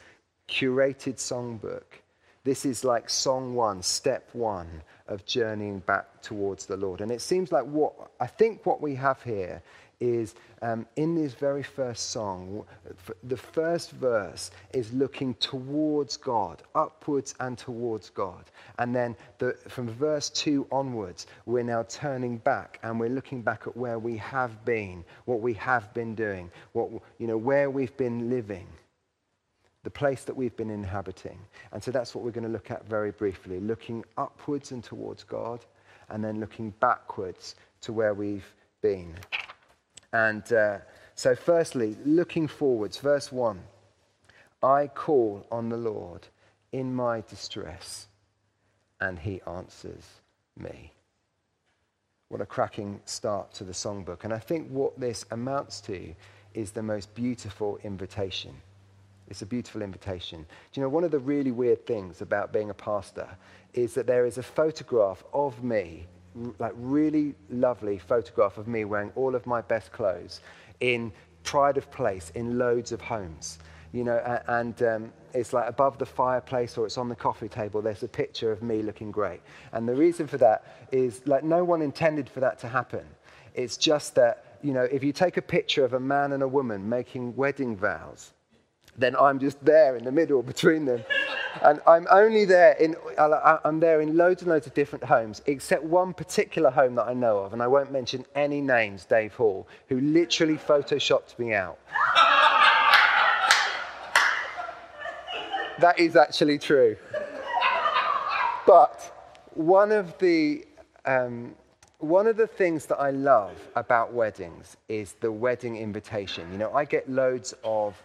curated 0.48 1.16
songbook, 1.16 2.00
this 2.46 2.64
is 2.64 2.84
like 2.84 3.10
song 3.10 3.56
one, 3.56 3.82
step 3.82 4.28
one 4.32 4.68
of 5.08 5.26
journeying 5.26 5.80
back 5.80 6.22
towards 6.22 6.64
the 6.64 6.76
Lord. 6.76 7.00
And 7.00 7.10
it 7.10 7.20
seems 7.20 7.50
like 7.50 7.64
what 7.64 7.92
I 8.20 8.28
think 8.28 8.64
what 8.64 8.80
we 8.80 8.94
have 8.94 9.20
here 9.20 9.60
is 9.98 10.36
um, 10.62 10.86
in 10.94 11.16
this 11.16 11.34
very 11.34 11.64
first 11.64 12.10
song, 12.10 12.64
the 13.24 13.36
first 13.36 13.90
verse 13.90 14.52
is 14.72 14.92
looking 14.92 15.34
towards 15.34 16.16
God, 16.16 16.62
upwards 16.76 17.34
and 17.40 17.58
towards 17.58 18.10
God. 18.10 18.44
And 18.78 18.94
then 18.94 19.16
the, 19.38 19.56
from 19.66 19.88
verse 19.88 20.30
2 20.30 20.68
onwards, 20.70 21.26
we're 21.46 21.64
now 21.64 21.84
turning 21.88 22.38
back 22.38 22.78
and 22.84 23.00
we're 23.00 23.08
looking 23.08 23.42
back 23.42 23.62
at 23.66 23.76
where 23.76 23.98
we 23.98 24.18
have 24.18 24.64
been, 24.64 25.04
what 25.24 25.40
we 25.40 25.54
have 25.54 25.92
been 25.94 26.14
doing, 26.14 26.52
what, 26.74 26.90
you 27.18 27.26
know, 27.26 27.38
where 27.38 27.70
we've 27.70 27.96
been 27.96 28.30
living. 28.30 28.68
The 29.86 29.90
place 29.90 30.24
that 30.24 30.36
we've 30.36 30.56
been 30.56 30.68
inhabiting. 30.68 31.38
And 31.70 31.80
so 31.80 31.92
that's 31.92 32.12
what 32.12 32.24
we're 32.24 32.32
going 32.32 32.42
to 32.42 32.50
look 32.50 32.72
at 32.72 32.88
very 32.88 33.12
briefly 33.12 33.60
looking 33.60 34.04
upwards 34.18 34.72
and 34.72 34.82
towards 34.82 35.22
God, 35.22 35.64
and 36.08 36.24
then 36.24 36.40
looking 36.40 36.70
backwards 36.80 37.54
to 37.82 37.92
where 37.92 38.12
we've 38.12 38.52
been. 38.82 39.14
And 40.12 40.52
uh, 40.52 40.78
so, 41.14 41.36
firstly, 41.36 41.96
looking 42.04 42.48
forwards, 42.48 42.98
verse 42.98 43.30
1 43.30 43.60
I 44.60 44.88
call 44.88 45.46
on 45.52 45.68
the 45.68 45.76
Lord 45.76 46.26
in 46.72 46.92
my 46.92 47.20
distress, 47.20 48.08
and 49.00 49.20
he 49.20 49.40
answers 49.46 50.02
me. 50.58 50.90
What 52.28 52.40
a 52.40 52.46
cracking 52.46 53.02
start 53.04 53.54
to 53.54 53.62
the 53.62 53.72
songbook. 53.72 54.24
And 54.24 54.32
I 54.32 54.40
think 54.40 54.68
what 54.68 54.98
this 54.98 55.24
amounts 55.30 55.80
to 55.82 56.12
is 56.54 56.72
the 56.72 56.82
most 56.82 57.14
beautiful 57.14 57.78
invitation. 57.84 58.56
It's 59.28 59.42
a 59.42 59.46
beautiful 59.46 59.82
invitation. 59.82 60.46
Do 60.72 60.80
you 60.80 60.82
know, 60.82 60.88
one 60.88 61.04
of 61.04 61.10
the 61.10 61.18
really 61.18 61.50
weird 61.50 61.84
things 61.86 62.22
about 62.22 62.52
being 62.52 62.70
a 62.70 62.74
pastor 62.74 63.28
is 63.74 63.94
that 63.94 64.06
there 64.06 64.26
is 64.26 64.38
a 64.38 64.42
photograph 64.42 65.24
of 65.32 65.62
me 65.62 66.06
like 66.58 66.72
really 66.76 67.34
lovely 67.50 67.98
photograph 67.98 68.58
of 68.58 68.68
me 68.68 68.84
wearing 68.84 69.10
all 69.14 69.34
of 69.34 69.46
my 69.46 69.60
best 69.62 69.92
clothes 69.92 70.40
in 70.80 71.12
pride 71.44 71.76
of 71.76 71.90
place 71.90 72.30
in 72.34 72.58
loads 72.58 72.92
of 72.92 73.00
homes. 73.00 73.58
You 73.92 74.04
know 74.04 74.40
and 74.48 74.82
um, 74.82 75.12
it's 75.32 75.52
like 75.52 75.68
above 75.68 75.96
the 75.96 76.04
fireplace 76.04 76.76
or 76.76 76.84
it's 76.84 76.98
on 76.98 77.08
the 77.08 77.16
coffee 77.16 77.48
table 77.48 77.80
there's 77.80 78.02
a 78.02 78.08
picture 78.08 78.52
of 78.52 78.62
me 78.62 78.82
looking 78.82 79.10
great. 79.10 79.40
And 79.72 79.88
the 79.88 79.94
reason 79.94 80.26
for 80.26 80.36
that 80.38 80.88
is 80.92 81.22
like 81.26 81.44
no 81.44 81.64
one 81.64 81.80
intended 81.80 82.28
for 82.28 82.40
that 82.40 82.58
to 82.60 82.68
happen. 82.68 83.06
It's 83.54 83.76
just 83.78 84.14
that 84.16 84.58
you 84.62 84.72
know 84.74 84.82
if 84.82 85.02
you 85.02 85.12
take 85.12 85.38
a 85.38 85.42
picture 85.42 85.84
of 85.84 85.94
a 85.94 86.00
man 86.00 86.32
and 86.32 86.42
a 86.42 86.48
woman 86.48 86.86
making 86.88 87.34
wedding 87.36 87.76
vows 87.76 88.32
then 88.98 89.16
I'm 89.16 89.38
just 89.38 89.62
there 89.64 89.96
in 89.96 90.04
the 90.04 90.12
middle 90.12 90.42
between 90.42 90.84
them. 90.84 91.04
and 91.62 91.80
I'm 91.86 92.06
only 92.10 92.44
there 92.44 92.72
in, 92.72 92.96
I'm 93.18 93.80
there 93.80 94.00
in 94.00 94.16
loads 94.16 94.42
and 94.42 94.50
loads 94.50 94.66
of 94.66 94.74
different 94.74 95.04
homes, 95.04 95.42
except 95.46 95.84
one 95.84 96.12
particular 96.12 96.70
home 96.70 96.94
that 96.96 97.06
I 97.06 97.14
know 97.14 97.38
of, 97.38 97.52
and 97.52 97.62
I 97.62 97.66
won't 97.66 97.92
mention 97.92 98.24
any 98.34 98.60
names, 98.60 99.04
Dave 99.04 99.34
Hall, 99.34 99.66
who 99.88 100.00
literally 100.00 100.56
photoshopped 100.56 101.38
me 101.38 101.54
out. 101.54 101.78
that 105.80 105.98
is 105.98 106.16
actually 106.16 106.58
true. 106.58 106.96
But 108.66 109.12
one 109.54 109.92
of 109.92 110.16
the, 110.18 110.64
um, 111.04 111.54
one 111.98 112.26
of 112.26 112.36
the 112.36 112.46
things 112.46 112.86
that 112.86 112.96
I 112.96 113.10
love 113.10 113.56
about 113.76 114.12
weddings 114.12 114.76
is 114.88 115.14
the 115.20 115.30
wedding 115.30 115.76
invitation. 115.76 116.50
You 116.52 116.58
know, 116.58 116.72
I 116.72 116.84
get 116.84 117.08
loads 117.08 117.54
of 117.62 118.02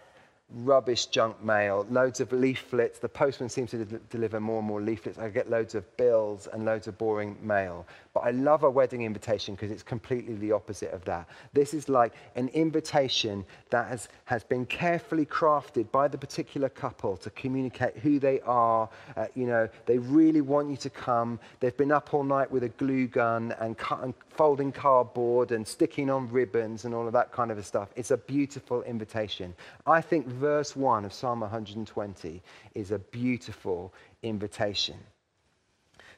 rubbish 0.54 1.06
junk 1.06 1.42
mail, 1.42 1.86
loads 1.90 2.20
of 2.20 2.32
leaflets. 2.32 2.98
The 2.98 3.08
postman 3.08 3.48
seems 3.48 3.70
to 3.70 3.84
de- 3.84 3.98
deliver 4.10 4.40
more 4.40 4.58
and 4.58 4.66
more 4.66 4.80
leaflets. 4.80 5.18
I 5.18 5.28
get 5.28 5.50
loads 5.50 5.74
of 5.74 5.96
bills 5.96 6.48
and 6.52 6.64
loads 6.64 6.86
of 6.86 6.98
boring 6.98 7.36
mail. 7.42 7.86
But 8.14 8.20
I 8.20 8.30
love 8.30 8.62
a 8.62 8.70
wedding 8.70 9.02
invitation 9.02 9.54
because 9.54 9.70
it's 9.70 9.82
completely 9.82 10.34
the 10.34 10.52
opposite 10.52 10.92
of 10.92 11.04
that. 11.06 11.28
This 11.52 11.72
is 11.72 11.88
like 11.88 12.12
an 12.36 12.48
invitation 12.48 13.44
that 13.70 13.88
has, 13.88 14.08
has 14.26 14.44
been 14.44 14.66
carefully 14.66 15.24
crafted 15.24 15.90
by 15.90 16.08
the 16.08 16.18
particular 16.18 16.68
couple 16.68 17.16
to 17.18 17.30
communicate 17.30 17.96
who 17.96 18.18
they 18.18 18.40
are. 18.40 18.88
Uh, 19.16 19.26
you 19.34 19.46
know, 19.46 19.68
they 19.86 19.98
really 19.98 20.42
want 20.42 20.70
you 20.70 20.76
to 20.76 20.90
come. 20.90 21.40
They've 21.60 21.76
been 21.76 21.92
up 21.92 22.12
all 22.12 22.24
night 22.24 22.50
with 22.50 22.64
a 22.64 22.68
glue 22.68 23.06
gun 23.06 23.54
and, 23.60 23.78
cut, 23.78 24.02
and 24.02 24.14
folding 24.36 24.72
cardboard 24.72 25.52
and 25.52 25.66
sticking 25.66 26.10
on 26.10 26.30
ribbons 26.30 26.84
and 26.84 26.94
all 26.94 27.06
of 27.06 27.12
that 27.12 27.32
kind 27.32 27.50
of 27.50 27.64
stuff. 27.64 27.88
It's 27.96 28.10
a 28.10 28.16
beautiful 28.16 28.82
invitation. 28.82 29.54
I 29.86 30.00
think 30.00 30.26
verse 30.26 30.74
1 30.74 31.04
of 31.04 31.12
Psalm 31.12 31.40
120 31.40 32.42
is 32.74 32.90
a 32.90 32.98
beautiful 32.98 33.92
invitation. 34.22 34.96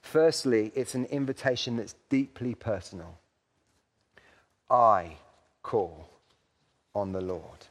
Firstly, 0.02 0.70
it's 0.74 0.94
an 0.94 1.06
invitation 1.06 1.76
that's 1.76 1.94
deeply 2.10 2.54
personal. 2.54 3.18
I 4.70 5.16
call 5.62 6.08
on 6.94 7.12
the 7.12 7.20
Lord. 7.20 7.66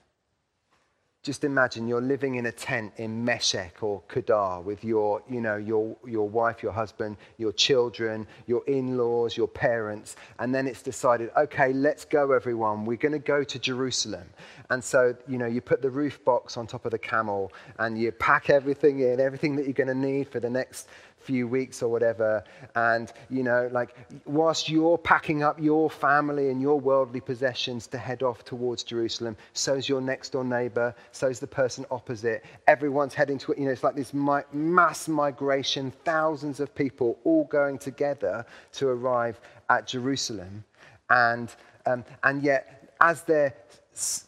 Just 1.24 1.46
imagine 1.46 1.88
you're 1.88 2.02
living 2.02 2.36
in 2.36 2.48
a 2.48 2.52
tent 2.52 2.92
in 2.98 3.24
Meshech 3.24 3.82
or 3.82 4.02
Kedar 4.10 4.60
with 4.60 4.84
your, 4.84 5.24
you 5.30 5.40
know, 5.40 5.56
your, 5.56 5.96
your 6.06 6.28
wife, 6.28 6.62
your 6.62 6.74
husband, 6.74 7.16
your 7.38 7.54
children, 7.54 8.28
your 8.46 8.62
in-laws, 8.68 9.38
your 9.38 9.48
parents, 9.48 10.18
and 10.40 10.54
then 10.54 10.68
it's 10.68 10.82
decided, 10.82 11.32
okay, 11.38 11.72
let's 11.72 12.04
go, 12.04 12.34
everyone. 12.34 12.84
We're 12.84 12.98
going 12.98 13.14
to 13.14 13.20
go 13.20 13.42
to 13.42 13.58
Jerusalem. 13.58 14.28
And 14.70 14.84
so, 14.84 15.16
you 15.26 15.38
know, 15.38 15.46
you 15.46 15.62
put 15.62 15.82
the 15.82 15.90
roof 15.90 16.22
box 16.26 16.58
on 16.58 16.68
top 16.68 16.84
of 16.84 16.92
the 16.92 17.00
camel 17.00 17.54
and 17.80 17.98
you 17.98 18.12
pack 18.12 18.50
everything 18.50 19.00
in, 19.00 19.22
everything 19.22 19.56
that 19.56 19.64
you're 19.64 19.72
going 19.72 19.88
to 19.88 19.96
need 19.96 20.28
for 20.28 20.42
the 20.42 20.50
next 20.50 20.90
few 21.24 21.48
weeks 21.48 21.82
or 21.82 21.90
whatever. 21.90 22.44
And, 22.76 23.12
you 23.30 23.44
know, 23.44 23.70
like, 23.72 23.96
whilst 24.26 24.70
you're 24.70 24.98
packing 24.98 25.44
up 25.44 25.60
your 25.60 25.90
family 25.90 26.50
and 26.50 26.62
your 26.62 26.80
worldly 26.80 27.22
possessions 27.22 27.88
to 27.88 27.98
head 27.98 28.24
off 28.24 28.44
towards 28.44 28.84
Jerusalem, 28.84 29.36
so's 29.54 29.88
your 29.88 30.02
next 30.02 30.34
door 30.34 30.44
neighbor, 30.44 30.94
so's 31.12 31.40
the 31.40 31.48
person 31.48 31.86
opposite. 31.92 32.44
Everyone's 32.68 33.14
heading 33.14 33.38
to 33.40 33.52
it. 33.52 33.58
You 33.58 33.66
know, 33.66 33.72
it's 33.72 33.84
like 33.84 33.96
this 33.96 34.14
mi- 34.14 34.50
mass 34.52 35.08
migration, 35.08 35.92
thousands 36.04 36.60
of 36.60 36.74
people 36.76 37.18
all 37.24 37.46
going 37.46 37.78
together 37.78 38.46
to 38.74 38.88
arrive 38.90 39.40
at 39.70 39.88
Jerusalem. 39.88 40.64
And, 41.10 41.54
um, 41.86 42.04
and 42.24 42.44
yet, 42.44 42.96
as 43.02 43.24
they're 43.24 43.54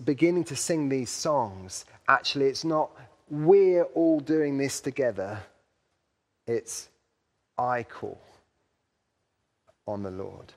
beginning 0.04 0.44
to 0.46 0.56
sing 0.56 0.90
these 0.90 1.10
songs, 1.10 1.86
actually, 2.08 2.46
it's 2.46 2.64
not 2.64 2.92
we're 3.30 3.84
all 3.96 4.20
doing 4.20 4.58
this 4.58 4.80
together 4.80 5.42
it's 6.48 6.90
I 7.58 7.84
call 7.84 8.20
on 9.88 10.04
the 10.04 10.12
Lord. 10.12 10.54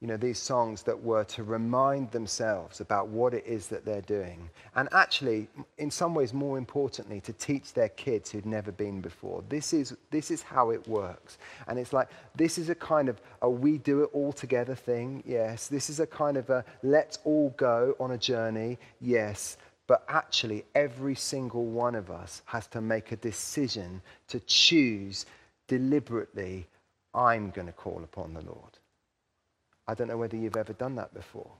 You 0.00 0.08
know, 0.08 0.18
these 0.18 0.38
songs 0.38 0.82
that 0.82 1.02
were 1.02 1.24
to 1.24 1.42
remind 1.42 2.10
themselves 2.10 2.80
about 2.80 3.08
what 3.08 3.32
it 3.32 3.46
is 3.46 3.68
that 3.68 3.86
they're 3.86 4.02
doing. 4.02 4.50
And 4.74 4.90
actually, 4.92 5.48
in 5.78 5.90
some 5.90 6.14
ways, 6.14 6.34
more 6.34 6.58
importantly, 6.58 7.22
to 7.22 7.32
teach 7.32 7.72
their 7.72 7.88
kids 7.88 8.30
who'd 8.30 8.44
never 8.44 8.70
been 8.70 9.00
before. 9.00 9.42
This 9.48 9.72
is, 9.72 9.96
this 10.10 10.30
is 10.30 10.42
how 10.42 10.68
it 10.68 10.86
works. 10.86 11.38
And 11.66 11.78
it's 11.78 11.94
like, 11.94 12.08
this 12.34 12.58
is 12.58 12.68
a 12.68 12.74
kind 12.74 13.08
of 13.08 13.22
a 13.40 13.48
we 13.48 13.78
do 13.78 14.02
it 14.02 14.10
all 14.12 14.34
together 14.34 14.74
thing. 14.74 15.22
Yes. 15.26 15.66
This 15.66 15.88
is 15.88 15.98
a 15.98 16.06
kind 16.06 16.36
of 16.36 16.50
a 16.50 16.62
let's 16.82 17.18
all 17.24 17.54
go 17.56 17.96
on 17.98 18.10
a 18.10 18.18
journey. 18.18 18.78
Yes. 19.00 19.56
But 19.86 20.04
actually, 20.08 20.64
every 20.74 21.14
single 21.14 21.66
one 21.66 21.94
of 21.94 22.10
us 22.10 22.42
has 22.46 22.66
to 22.68 22.80
make 22.80 23.12
a 23.12 23.16
decision 23.16 24.02
to 24.28 24.40
choose 24.40 25.26
deliberately, 25.68 26.66
I'm 27.14 27.50
going 27.50 27.68
to 27.68 27.72
call 27.72 28.02
upon 28.02 28.34
the 28.34 28.42
Lord. 28.42 28.78
I 29.86 29.94
don't 29.94 30.08
know 30.08 30.16
whether 30.16 30.36
you've 30.36 30.56
ever 30.56 30.72
done 30.72 30.96
that 30.96 31.14
before. 31.14 31.50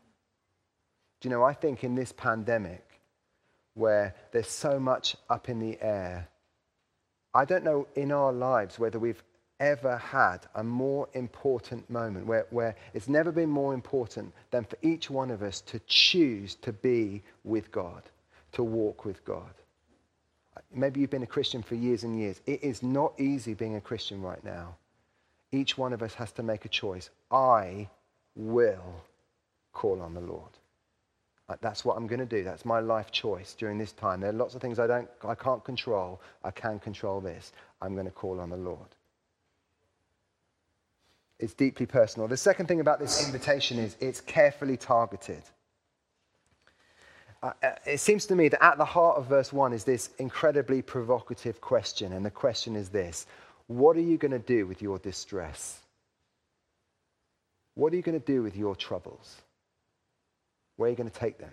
Do 1.21 1.29
you 1.29 1.35
know, 1.35 1.45
I 1.45 1.53
think 1.53 1.85
in 1.85 1.95
this 1.95 2.13
pandemic, 2.13 2.85
where 3.75 4.15
there's 4.33 4.51
so 4.51 4.81
much 4.81 5.17
up 5.31 5.49
in 5.49 5.61
the 5.61 5.79
air, 5.81 6.29
I 7.33 7.45
don't 7.45 7.65
know 7.65 7.87
in 7.95 8.11
our 8.11 8.33
lives 8.33 8.79
whether 8.79 8.99
we've 8.99 9.23
ever 9.61 9.97
had 9.99 10.39
a 10.57 10.65
more 10.65 11.09
important 11.13 11.89
moment 11.89 12.27
where, 12.27 12.47
where 12.51 12.75
it's 12.93 13.09
never 13.09 13.31
been 13.31 13.49
more 13.49 13.73
important 13.73 14.33
than 14.51 14.65
for 14.65 14.77
each 14.83 15.09
one 15.11 15.31
of 15.31 15.43
us 15.43 15.61
to 15.63 15.79
choose 15.87 16.57
to 16.57 16.73
be 16.73 17.23
with 17.45 17.71
God 17.71 18.03
to 18.57 18.65
walk 18.65 19.05
with 19.05 19.25
God. 19.25 19.53
Maybe 20.75 21.01
you've 21.01 21.11
been 21.11 21.23
a 21.23 21.27
Christian 21.27 21.63
for 21.63 21.75
years 21.75 22.05
and 22.05 22.19
years. 22.19 22.41
It 22.47 22.63
is 22.63 22.83
not 22.83 23.13
easy 23.21 23.53
being 23.53 23.77
a 23.77 23.81
Christian 23.81 24.23
right 24.23 24.43
now. 24.43 24.77
Each 25.53 25.77
one 25.77 25.93
of 25.93 26.03
us 26.03 26.15
has 26.15 26.33
to 26.33 26.43
make 26.43 26.65
a 26.65 26.69
choice. 26.69 27.11
I 27.31 27.89
will 28.35 29.03
call 29.73 30.01
on 30.01 30.15
the 30.15 30.21
Lord. 30.21 30.51
That's 31.61 31.85
what 31.85 31.97
I'm 31.97 32.07
going 32.07 32.19
to 32.19 32.27
do. 32.27 32.43
That's 32.43 32.65
my 32.65 32.81
life 32.81 33.13
choice 33.13 33.55
during 33.55 33.79
this 33.79 33.93
time. 33.93 34.21
There 34.21 34.31
are 34.31 34.33
lots 34.33 34.55
of 34.55 34.63
things 34.63 34.79
I, 34.79 34.87
don't, 34.87 35.09
I 35.23 35.35
can't 35.35 35.63
control. 35.63 36.21
I 36.43 36.51
can 36.51 36.79
control 36.79 37.21
this. 37.21 37.53
I'm 37.81 37.93
going 37.95 38.07
to 38.07 38.13
call 38.13 38.41
on 38.41 38.51
the 38.51 38.57
Lord. 38.57 38.89
It's 41.39 41.55
deeply 41.55 41.85
personal. 41.85 42.27
The 42.27 42.39
second 42.39 42.67
thing 42.67 42.81
about 42.81 42.99
this 42.99 43.25
invitation 43.27 43.79
is 43.79 43.97
it's 44.01 44.23
carefully 44.23 44.79
targeted. 44.79 45.43
Uh, 47.43 47.53
uh, 47.63 47.71
it 47.85 47.99
seems 47.99 48.27
to 48.27 48.35
me 48.35 48.49
that 48.49 48.65
at 48.65 48.79
the 48.79 48.85
heart 48.85 49.19
of 49.19 49.27
verse 49.27 49.53
1 49.53 49.73
is 49.73 49.85
this 49.85 50.11
incredibly 50.19 50.83
provocative 50.83 51.61
question. 51.61 52.13
And 52.13 52.25
the 52.25 52.31
question 52.31 52.77
is 52.77 52.89
this 52.89 53.27
What 53.67 53.97
are 53.97 54.01
you 54.01 54.17
going 54.17 54.33
to 54.33 54.39
do 54.39 54.67
with 54.67 54.83
your 54.83 54.99
distress? 54.99 55.81
What 57.75 57.93
are 57.93 57.97
you 57.97 58.03
going 58.03 58.19
to 58.19 58.27
do 58.27 58.43
with 58.43 58.57
your 58.57 58.75
troubles? 58.75 59.37
Where 60.77 60.89
are 60.89 60.91
you 60.91 60.97
going 60.97 61.11
to 61.11 61.19
take 61.19 61.39
them? 61.39 61.53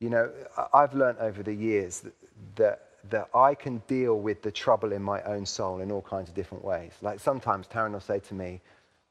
You 0.00 0.10
know, 0.10 0.30
I've 0.72 0.94
learned 0.94 1.18
over 1.18 1.42
the 1.42 1.52
years 1.52 2.00
that, 2.00 2.14
that, 2.56 2.82
that, 3.10 3.28
I 3.34 3.54
can 3.54 3.82
deal 3.88 4.20
with 4.20 4.42
the 4.42 4.50
trouble 4.52 4.92
in 4.92 5.02
my 5.02 5.22
own 5.22 5.44
soul 5.44 5.80
in 5.80 5.90
all 5.90 6.02
kinds 6.02 6.28
of 6.28 6.34
different 6.34 6.64
ways. 6.64 6.92
Like 7.02 7.18
sometimes 7.18 7.66
Taryn 7.66 7.92
will 7.92 8.00
say 8.00 8.20
to 8.20 8.34
me, 8.34 8.60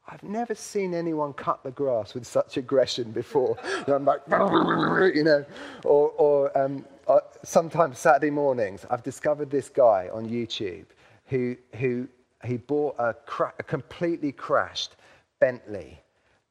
I've 0.08 0.22
never 0.22 0.54
seen 0.54 0.94
anyone 0.94 1.34
cut 1.34 1.62
the 1.62 1.70
grass 1.70 2.14
with 2.14 2.26
such 2.26 2.56
aggression 2.56 3.12
before. 3.12 3.56
And 3.86 3.88
I'm 3.94 4.04
like, 4.04 4.22
you 5.14 5.22
know, 5.22 5.44
or, 5.84 6.10
or 6.16 6.58
um, 6.58 6.84
uh, 7.06 7.20
sometimes 7.42 7.98
Saturday 7.98 8.30
mornings, 8.30 8.86
I've 8.90 9.02
discovered 9.02 9.50
this 9.50 9.68
guy 9.68 10.08
on 10.12 10.28
YouTube 10.28 10.86
who, 11.26 11.56
who 11.76 12.08
he 12.44 12.56
bought 12.56 12.96
a, 12.98 13.14
cra- 13.14 13.54
a 13.58 13.62
completely 13.62 14.32
crashed 14.32 14.96
Bentley 15.40 16.00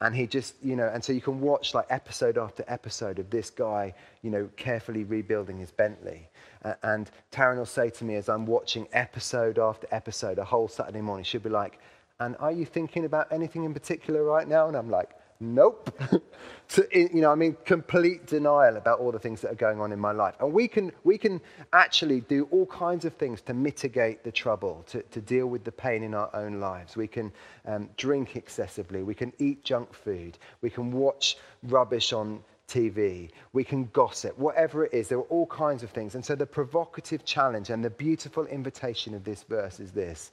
and 0.01 0.15
he 0.15 0.27
just 0.27 0.55
you 0.63 0.75
know 0.75 0.89
and 0.93 1.03
so 1.03 1.11
you 1.11 1.21
can 1.21 1.39
watch 1.39 1.73
like 1.73 1.85
episode 1.89 2.37
after 2.37 2.63
episode 2.67 3.19
of 3.19 3.29
this 3.29 3.49
guy 3.49 3.93
you 4.21 4.29
know 4.29 4.47
carefully 4.55 5.03
rebuilding 5.03 5.57
his 5.57 5.71
bentley 5.71 6.27
uh, 6.65 6.73
and 6.83 7.09
taryn 7.31 7.57
will 7.57 7.65
say 7.65 7.89
to 7.89 8.05
me 8.05 8.15
as 8.15 8.29
i'm 8.29 8.45
watching 8.45 8.87
episode 8.93 9.57
after 9.57 9.87
episode 9.91 10.37
a 10.37 10.43
whole 10.43 10.67
saturday 10.67 11.01
morning 11.01 11.23
she'll 11.23 11.41
be 11.41 11.49
like 11.49 11.79
and 12.19 12.35
are 12.39 12.51
you 12.51 12.65
thinking 12.65 13.05
about 13.05 13.31
anything 13.31 13.63
in 13.63 13.73
particular 13.73 14.23
right 14.23 14.47
now 14.47 14.67
and 14.67 14.75
i'm 14.75 14.89
like 14.89 15.11
nope. 15.39 15.89
you 16.93 17.21
know, 17.21 17.31
I 17.31 17.35
mean, 17.35 17.55
complete 17.65 18.25
denial 18.25 18.77
about 18.77 18.99
all 18.99 19.11
the 19.11 19.19
things 19.19 19.41
that 19.41 19.51
are 19.51 19.55
going 19.55 19.79
on 19.79 19.91
in 19.91 19.99
my 19.99 20.11
life. 20.11 20.35
And 20.39 20.51
we 20.51 20.67
can, 20.67 20.91
we 21.03 21.17
can 21.17 21.41
actually 21.73 22.21
do 22.21 22.47
all 22.51 22.65
kinds 22.65 23.05
of 23.05 23.13
things 23.13 23.41
to 23.41 23.53
mitigate 23.53 24.23
the 24.23 24.31
trouble, 24.31 24.83
to, 24.87 25.01
to 25.03 25.21
deal 25.21 25.47
with 25.47 25.63
the 25.63 25.71
pain 25.71 26.03
in 26.03 26.13
our 26.13 26.33
own 26.35 26.59
lives. 26.59 26.95
We 26.95 27.07
can 27.07 27.31
um, 27.65 27.89
drink 27.97 28.35
excessively. 28.35 29.03
We 29.03 29.15
can 29.15 29.33
eat 29.39 29.63
junk 29.63 29.93
food. 29.93 30.37
We 30.61 30.69
can 30.69 30.91
watch 30.91 31.37
rubbish 31.63 32.13
on 32.13 32.43
TV. 32.67 33.29
We 33.53 33.63
can 33.63 33.89
gossip. 33.93 34.37
Whatever 34.37 34.85
it 34.85 34.93
is, 34.93 35.07
there 35.07 35.19
are 35.19 35.29
all 35.29 35.47
kinds 35.47 35.83
of 35.83 35.89
things. 35.91 36.15
And 36.15 36.25
so 36.25 36.35
the 36.35 36.45
provocative 36.45 37.23
challenge 37.23 37.69
and 37.69 37.83
the 37.83 37.89
beautiful 37.89 38.45
invitation 38.47 39.13
of 39.13 39.23
this 39.23 39.43
verse 39.43 39.79
is 39.79 39.91
this 39.91 40.31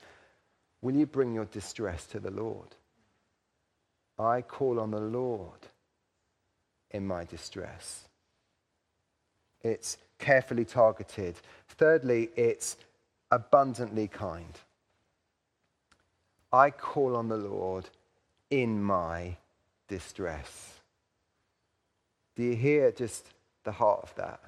Will 0.84 0.94
you 0.94 1.06
bring 1.06 1.32
your 1.32 1.46
distress 1.46 2.04
to 2.08 2.20
the 2.20 2.30
Lord? 2.30 2.68
I 4.18 4.42
call 4.42 4.78
on 4.78 4.90
the 4.90 5.00
Lord 5.00 5.60
in 6.90 7.06
my 7.06 7.24
distress. 7.24 8.06
It's 9.62 9.96
carefully 10.18 10.66
targeted. 10.66 11.36
Thirdly, 11.68 12.28
it's 12.36 12.76
abundantly 13.30 14.08
kind. 14.08 14.58
I 16.52 16.68
call 16.68 17.16
on 17.16 17.28
the 17.28 17.38
Lord 17.38 17.88
in 18.50 18.82
my 18.84 19.38
distress. 19.88 20.80
Do 22.36 22.42
you 22.42 22.56
hear 22.56 22.92
just 22.92 23.26
the 23.64 23.72
heart 23.72 24.00
of 24.02 24.14
that? 24.16 24.40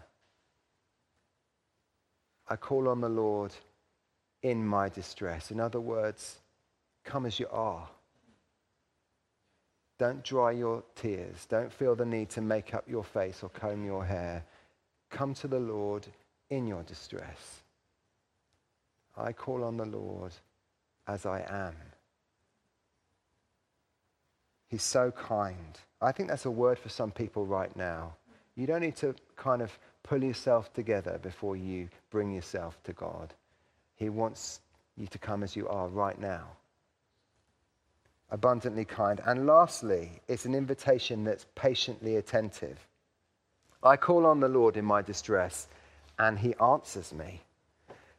I 2.46 2.56
call 2.56 2.90
on 2.90 3.00
the 3.00 3.08
Lord 3.08 3.54
in 4.42 4.66
my 4.66 4.88
distress. 4.88 5.50
In 5.50 5.60
other 5.60 5.80
words, 5.80 6.38
come 7.04 7.26
as 7.26 7.40
you 7.40 7.49
are. 7.50 7.88
Don't 9.99 10.22
dry 10.22 10.52
your 10.52 10.82
tears. 10.94 11.46
Don't 11.49 11.72
feel 11.72 11.94
the 11.94 12.04
need 12.04 12.28
to 12.30 12.40
make 12.40 12.75
up 12.75 12.84
your 12.86 13.04
face 13.04 13.42
or 13.42 13.49
comb 13.49 13.84
your 13.84 14.04
hair. 14.04 14.44
Come 15.10 15.32
to 15.34 15.49
the 15.49 15.58
Lord 15.58 16.06
in 16.50 16.66
your 16.66 16.82
distress. 16.82 17.62
I 19.16 19.32
call 19.32 19.64
on 19.64 19.78
the 19.78 19.86
Lord 19.86 20.32
as 21.06 21.25
I 21.25 21.40
am. 21.49 21.75
He's 24.68 24.82
so 24.82 25.10
kind. 25.10 25.78
I 26.02 26.12
think 26.12 26.28
that's 26.28 26.44
a 26.44 26.50
word 26.50 26.78
for 26.78 26.88
some 26.90 27.10
people 27.10 27.46
right 27.46 27.75
now. 27.76 28.14
You 28.56 28.66
don't 28.66 28.80
need 28.80 28.96
to 28.96 29.14
kind 29.36 29.62
of 29.62 29.78
pull 30.02 30.22
yourself 30.22 30.72
together 30.75 31.18
before 31.22 31.56
you 31.56 31.88
bring 32.10 32.32
yourself 32.32 32.78
to 32.84 32.92
God. 32.92 33.32
He 33.97 34.09
wants 34.09 34.61
you 34.97 35.06
to 35.09 35.19
come 35.19 35.43
as 35.43 35.56
you 35.56 35.69
are 35.69 35.89
right 35.89 36.19
now 36.19 36.47
abundantly 38.30 38.85
kind. 38.85 39.21
And 39.25 39.47
lastly, 39.47 40.21
it's 40.28 40.45
an 40.45 40.54
invitation 40.54 41.25
that's 41.25 41.47
patiently 41.54 42.17
attentive. 42.17 42.78
I 43.82 43.97
call 43.97 44.26
on 44.26 44.41
the 44.41 44.49
Lord 44.49 44.76
in 44.76 44.85
my 44.85 45.02
distress, 45.02 45.69
and 46.19 46.39
he 46.39 46.54
answers 46.56 47.13
me. 47.13 47.43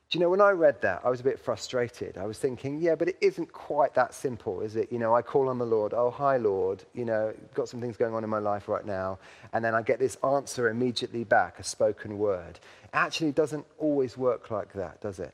Do 0.09 0.17
you 0.17 0.23
know, 0.23 0.29
when 0.29 0.39
I 0.39 0.51
read 0.51 0.81
that, 0.83 1.01
I 1.03 1.09
was 1.09 1.19
a 1.19 1.23
bit 1.25 1.37
frustrated. 1.37 2.17
I 2.17 2.25
was 2.25 2.39
thinking, 2.39 2.79
yeah, 2.79 2.95
but 2.95 3.09
it 3.09 3.17
isn't 3.19 3.51
quite 3.51 3.93
that 3.95 4.13
simple, 4.13 4.61
is 4.61 4.77
it? 4.77 4.89
You 4.89 4.99
know, 4.99 5.13
I 5.13 5.21
call 5.21 5.49
on 5.49 5.57
the 5.57 5.65
Lord, 5.65 5.93
oh, 5.93 6.09
hi, 6.09 6.37
Lord, 6.37 6.85
you 6.93 7.03
know, 7.03 7.33
got 7.53 7.67
some 7.67 7.81
things 7.81 7.97
going 7.97 8.13
on 8.13 8.23
in 8.23 8.29
my 8.29 8.39
life 8.39 8.69
right 8.69 8.85
now. 8.85 9.19
And 9.51 9.65
then 9.65 9.75
I 9.75 9.81
get 9.81 9.99
this 9.99 10.15
answer 10.23 10.69
immediately 10.69 11.25
back, 11.25 11.59
a 11.59 11.63
spoken 11.63 12.17
word. 12.17 12.57
It 12.85 12.89
actually 12.93 13.33
doesn't 13.33 13.65
always 13.77 14.17
work 14.17 14.49
like 14.49 14.71
that, 14.73 15.01
does 15.01 15.19
it? 15.19 15.33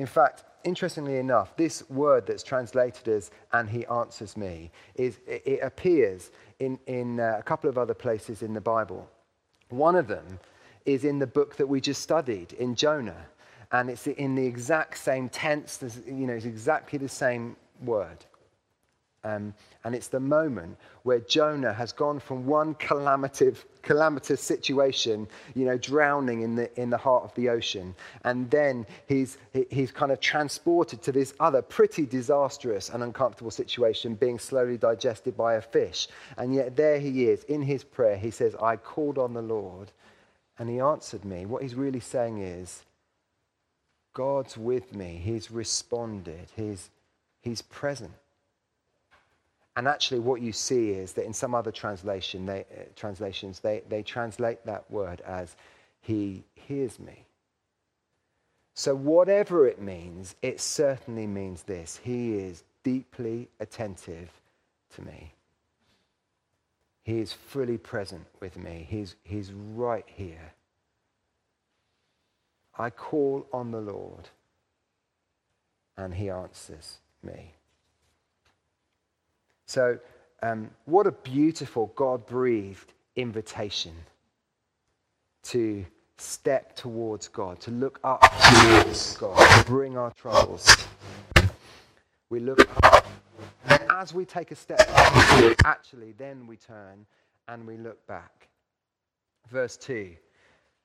In 0.00 0.06
fact, 0.06 0.44
interestingly 0.64 1.18
enough, 1.18 1.54
this 1.58 1.88
word 1.90 2.26
that's 2.26 2.42
translated 2.42 3.06
as, 3.06 3.30
and 3.52 3.68
he 3.68 3.84
answers 3.84 4.34
me, 4.34 4.70
is, 4.94 5.20
it 5.26 5.60
appears 5.62 6.30
in, 6.58 6.78
in 6.86 7.20
uh, 7.20 7.36
a 7.38 7.42
couple 7.42 7.68
of 7.68 7.76
other 7.76 7.92
places 7.92 8.40
in 8.40 8.54
the 8.54 8.62
Bible. 8.62 9.06
One 9.68 9.96
of 9.96 10.08
them 10.08 10.38
is 10.86 11.04
in 11.04 11.18
the 11.18 11.26
book 11.26 11.54
that 11.56 11.66
we 11.66 11.82
just 11.82 12.00
studied, 12.00 12.54
in 12.54 12.74
Jonah. 12.74 13.26
And 13.72 13.90
it's 13.90 14.06
in 14.06 14.34
the 14.34 14.46
exact 14.46 14.96
same 14.96 15.28
tense, 15.28 15.78
you 16.06 16.26
know, 16.26 16.32
it's 16.32 16.46
exactly 16.46 16.98
the 16.98 17.06
same 17.06 17.54
word. 17.84 18.24
Um, 19.22 19.52
and 19.84 19.94
it's 19.94 20.08
the 20.08 20.20
moment 20.20 20.78
where 21.02 21.20
Jonah 21.20 21.74
has 21.74 21.92
gone 21.92 22.20
from 22.20 22.46
one 22.46 22.74
calamitous, 22.74 23.64
calamitous 23.82 24.40
situation, 24.40 25.28
you 25.54 25.66
know, 25.66 25.76
drowning 25.76 26.40
in 26.40 26.56
the, 26.56 26.80
in 26.80 26.88
the 26.88 26.96
heart 26.96 27.24
of 27.24 27.34
the 27.34 27.50
ocean. 27.50 27.94
And 28.24 28.50
then 28.50 28.86
he's, 29.08 29.36
he's 29.68 29.92
kind 29.92 30.10
of 30.10 30.20
transported 30.20 31.02
to 31.02 31.12
this 31.12 31.34
other 31.38 31.60
pretty 31.60 32.06
disastrous 32.06 32.88
and 32.88 33.02
uncomfortable 33.02 33.50
situation, 33.50 34.14
being 34.14 34.38
slowly 34.38 34.78
digested 34.78 35.36
by 35.36 35.54
a 35.54 35.60
fish. 35.60 36.08
And 36.38 36.54
yet 36.54 36.76
there 36.76 36.98
he 36.98 37.26
is 37.26 37.44
in 37.44 37.62
his 37.62 37.84
prayer. 37.84 38.16
He 38.16 38.30
says, 38.30 38.54
I 38.56 38.76
called 38.76 39.18
on 39.18 39.34
the 39.34 39.42
Lord 39.42 39.92
and 40.58 40.68
he 40.68 40.80
answered 40.80 41.24
me. 41.24 41.46
What 41.46 41.62
he's 41.62 41.74
really 41.74 42.00
saying 42.00 42.38
is, 42.38 42.84
God's 44.12 44.56
with 44.56 44.94
me. 44.94 45.20
He's 45.22 45.50
responded. 45.50 46.48
He's, 46.56 46.90
he's 47.42 47.62
present. 47.62 48.12
And 49.76 49.86
actually, 49.86 50.20
what 50.20 50.42
you 50.42 50.52
see 50.52 50.90
is 50.90 51.12
that 51.12 51.24
in 51.24 51.32
some 51.32 51.54
other 51.54 51.70
translation, 51.70 52.44
they, 52.44 52.60
uh, 52.60 52.82
translations, 52.96 53.60
they, 53.60 53.82
they 53.88 54.02
translate 54.02 54.64
that 54.66 54.90
word 54.90 55.20
as, 55.22 55.56
He 56.00 56.44
hears 56.54 56.98
me. 56.98 57.24
So, 58.74 58.94
whatever 58.94 59.66
it 59.66 59.80
means, 59.80 60.34
it 60.42 60.60
certainly 60.60 61.26
means 61.26 61.62
this 61.62 62.00
He 62.02 62.34
is 62.34 62.64
deeply 62.82 63.48
attentive 63.60 64.30
to 64.96 65.02
me. 65.02 65.32
He 67.02 67.20
is 67.20 67.32
fully 67.32 67.78
present 67.78 68.26
with 68.40 68.56
me. 68.56 68.86
He's, 68.88 69.16
he's 69.24 69.52
right 69.52 70.04
here. 70.06 70.52
I 72.76 72.90
call 72.90 73.46
on 73.52 73.70
the 73.70 73.80
Lord, 73.80 74.28
and 75.96 76.14
He 76.14 76.28
answers 76.28 76.98
me. 77.22 77.52
So, 79.70 80.00
um, 80.42 80.68
what 80.86 81.06
a 81.06 81.12
beautiful 81.12 81.92
God 81.94 82.26
breathed 82.26 82.92
invitation 83.14 83.94
to 85.44 85.86
step 86.18 86.74
towards 86.74 87.28
God, 87.28 87.60
to 87.60 87.70
look 87.70 88.00
up 88.02 88.20
towards 88.20 89.16
God, 89.16 89.38
to 89.38 89.64
bring 89.70 89.96
our 89.96 90.10
troubles. 90.10 90.76
We 92.30 92.40
look 92.40 92.68
up. 92.82 93.06
And 93.66 93.80
as 93.90 94.12
we 94.12 94.24
take 94.24 94.50
a 94.50 94.56
step 94.56 94.80
actually, 95.64 96.14
then 96.18 96.48
we 96.48 96.56
turn 96.56 97.06
and 97.46 97.64
we 97.64 97.76
look 97.76 98.04
back. 98.08 98.48
Verse 99.52 99.76
2 99.76 100.16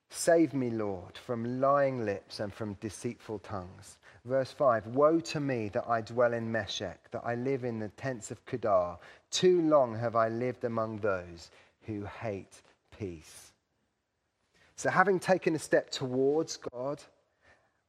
Save 0.10 0.54
me, 0.54 0.70
Lord, 0.70 1.18
from 1.18 1.60
lying 1.60 2.06
lips 2.06 2.40
and 2.40 2.54
from 2.54 2.76
deceitful 2.76 3.40
tongues. 3.40 3.98
Verse 4.24 4.52
5 4.52 4.88
Woe 4.88 5.20
to 5.20 5.40
me 5.40 5.70
that 5.70 5.88
I 5.88 6.02
dwell 6.02 6.34
in 6.34 6.52
Meshech, 6.52 7.12
that 7.12 7.24
I 7.26 7.36
live 7.36 7.64
in 7.64 7.80
the 7.80 7.90
tents 7.90 8.32
of 8.32 8.46
Kedar. 8.46 8.98
Too 9.30 9.62
long 9.62 9.96
have 9.96 10.16
I 10.16 10.30
lived 10.30 10.64
among 10.64 10.98
those 10.98 11.52
who 11.82 12.06
hate 12.06 12.62
peace. 12.98 13.52
So, 14.76 14.90
having 14.90 15.20
taken 15.20 15.56
a 15.56 15.60
step 15.60 15.90
towards 15.90 16.58
God, 16.58 17.02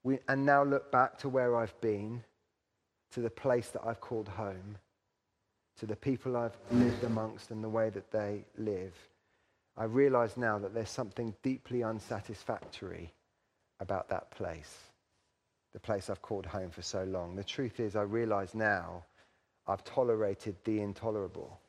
we, 0.03 0.19
and 0.29 0.47
now 0.47 0.63
look 0.63 0.93
back 0.93 1.19
to 1.19 1.29
where 1.29 1.57
I've 1.57 1.79
been, 1.81 2.23
to 3.13 3.21
the 3.21 3.31
place 3.31 3.71
that 3.71 3.83
I've 3.85 4.01
called 4.01 4.29
home, 4.29 4.77
to 5.79 5.87
the 5.87 5.97
people 5.97 6.37
I've 6.37 6.57
lived 6.71 7.03
amongst 7.05 7.51
and 7.51 7.63
the 7.63 7.69
way 7.69 7.91
that 7.91 8.11
they 8.11 8.45
live, 8.57 8.95
I 9.77 9.85
realize 9.85 10.37
now 10.37 10.59
that 10.59 10.73
there's 10.73 10.91
something 10.91 11.35
deeply 11.43 11.83
unsatisfactory 11.83 13.13
about 13.81 14.09
that 14.09 14.31
place, 14.31 14.75
the 15.75 15.81
place 15.81 16.09
I've 16.09 16.23
called 16.23 16.47
home 16.47 16.71
for 16.71 16.83
so 16.83 17.05
long. 17.05 17.37
The 17.37 17.45
truth 17.45 17.79
is, 17.79 17.95
I 17.95 18.03
realize 18.03 18.55
now 18.55 19.05
I've 19.67 19.85
tolerated 19.85 20.57
the 20.65 20.81
intolerable 20.81 21.61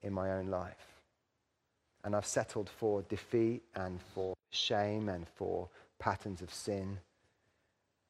in 0.00 0.12
my 0.12 0.32
own 0.32 0.46
life. 0.46 1.00
And 2.04 2.16
I've 2.16 2.26
settled 2.26 2.70
for 2.70 3.02
defeat 3.02 3.62
and 3.74 4.00
for 4.14 4.34
shame 4.50 5.08
and 5.08 5.26
for 5.28 5.68
patterns 6.00 6.42
of 6.42 6.52
sin. 6.52 6.98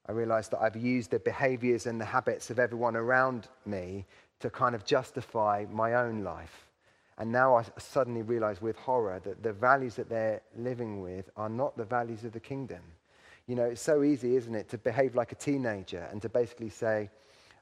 I 0.09 0.13
realize 0.13 0.49
that 0.49 0.61
I've 0.61 0.77
used 0.77 1.11
the 1.11 1.19
behaviors 1.19 1.87
and 1.87 2.01
the 2.01 2.05
habits 2.05 2.51
of 2.51 2.59
everyone 2.59 2.97
around 2.97 3.49
me 3.67 4.07
to 4.41 4.51
kind 4.51 4.75
of 4.75 4.85
justify 4.85 5.67
my 5.71 5.95
own 5.95 6.23
life. 6.23 6.69
And 7.19 7.31
now 7.31 7.57
I 7.57 7.65
suddenly 7.79 8.23
realize 8.23 8.63
with 8.63 8.77
horror 8.77 9.21
that 9.25 9.43
the 9.43 9.53
values 9.53 9.95
that 9.97 10.09
they're 10.09 10.41
living 10.57 11.01
with 11.01 11.31
are 11.37 11.49
not 11.49 11.77
the 11.77 11.85
values 11.85 12.25
of 12.25 12.33
the 12.33 12.41
kingdom. 12.41 12.81
You 13.47 13.57
know, 13.57 13.65
it's 13.65 13.83
so 13.83 14.03
easy, 14.03 14.37
isn't 14.37 14.55
it, 14.55 14.69
to 14.71 14.79
behave 14.79 15.15
like 15.15 15.33
a 15.33 15.37
teenager 15.37 16.09
and 16.11 16.23
to 16.23 16.29
basically 16.29 16.71
say, 16.71 17.11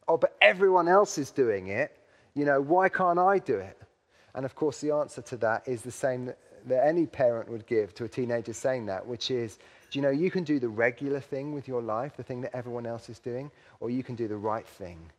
oh, 0.06 0.16
but 0.16 0.36
everyone 0.40 0.88
else 0.88 1.18
is 1.18 1.30
doing 1.30 1.68
it. 1.68 1.96
You 2.34 2.44
know, 2.44 2.60
why 2.60 2.88
can't 2.88 3.18
I 3.18 3.38
do 3.38 3.56
it? 3.56 3.80
And 4.34 4.44
of 4.44 4.54
course, 4.54 4.80
the 4.80 4.92
answer 4.92 5.22
to 5.22 5.36
that 5.38 5.66
is 5.66 5.82
the 5.82 5.90
same 5.90 6.26
that, 6.26 6.36
any 6.86 7.06
parent 7.06 7.50
would 7.50 7.66
give 7.66 7.94
to 7.94 8.04
a 8.04 8.08
teenager 8.08 8.52
saying 8.52 8.86
that, 8.86 9.04
which 9.06 9.30
is, 9.30 9.58
do 9.90 9.98
you 9.98 10.02
know, 10.02 10.10
you 10.10 10.30
can 10.30 10.44
do 10.44 10.60
the 10.60 10.68
regular 10.68 11.18
thing 11.18 11.52
with 11.52 11.66
your 11.66 11.82
life, 11.82 12.16
the 12.16 12.22
thing 12.22 12.42
that 12.42 12.54
everyone 12.54 12.86
else 12.86 13.08
is 13.08 13.18
doing, 13.18 13.50
or 13.80 13.90
you 13.90 14.04
can 14.04 14.14
do 14.14 14.28
the 14.28 14.36
right 14.36 14.66
thing 14.66 15.10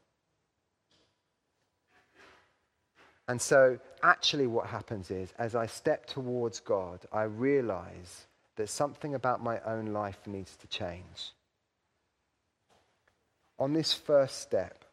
And 3.27 3.41
so, 3.41 3.79
actually, 4.03 4.47
what 4.47 4.67
happens 4.67 5.11
is, 5.11 5.33
as 5.37 5.55
I 5.55 5.65
step 5.65 6.05
towards 6.05 6.59
God, 6.59 6.99
I 7.13 7.23
realize 7.23 8.25
that 8.55 8.67
something 8.67 9.15
about 9.15 9.43
my 9.43 9.59
own 9.61 9.87
life 9.87 10.27
needs 10.27 10.55
to 10.57 10.67
change. 10.67 11.31
On 13.59 13.73
this 13.73 13.93
first 13.93 14.41
step, 14.41 14.83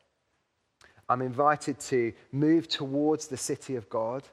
I'm 1.09 1.23
invited 1.23 1.81
to 1.81 2.13
move 2.33 2.69
towards 2.69 3.29
the 3.29 3.37
city 3.37 3.77
of 3.77 3.89
God 3.89 4.25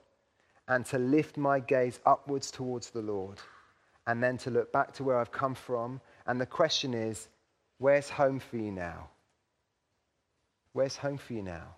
and 0.67 0.85
to 0.87 0.99
lift 0.99 1.37
my 1.37 1.59
gaze 1.59 1.99
upwards 2.05 2.51
towards 2.51 2.89
the 2.89 3.01
Lord 3.01 3.37
and 4.07 4.21
then 4.21 4.37
to 4.39 4.49
look 4.49 4.71
back 4.71 4.93
to 4.93 5.03
where 5.03 5.17
I've 5.17 5.31
come 5.31 5.55
from. 5.55 6.01
And 6.27 6.39
the 6.39 6.45
question 6.45 6.93
is, 6.93 7.27
where's 7.77 8.09
home 8.09 8.39
for 8.39 8.57
you 8.57 8.71
now? 8.71 9.09
Where's 10.73 10.97
home 10.97 11.17
for 11.17 11.33
you 11.33 11.41
now? 11.41 11.75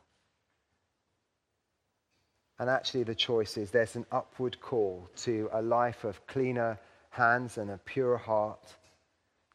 And 2.60 2.70
actually, 2.70 3.04
the 3.04 3.16
choice 3.16 3.58
is 3.58 3.70
there's 3.70 3.96
an 3.96 4.06
upward 4.12 4.60
call 4.60 5.08
to 5.18 5.50
a 5.54 5.62
life 5.62 6.04
of 6.04 6.26
cleaner 6.26 6.80
hands 7.10 7.58
and 7.58 7.72
a 7.72 7.78
pure 7.78 8.18
heart, 8.18 8.76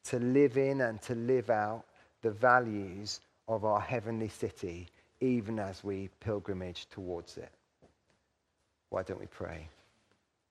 to 0.05 0.19
live 0.19 0.57
in 0.57 0.81
and 0.81 1.01
to 1.03 1.15
live 1.15 1.51
out 1.51 1.85
the 2.23 2.31
values 2.31 3.21
of 3.49 3.65
our 3.65 3.81
heavenly 3.81 4.29
city, 4.29 4.89
even 5.21 5.59
as 5.59 5.85
we 5.85 6.09
pilgrimage 6.21 6.87
towards 6.91 7.37
it. 7.37 7.53
Why 8.91 9.03
don't 9.03 9.21
we 9.21 9.27
pray? 9.27 9.69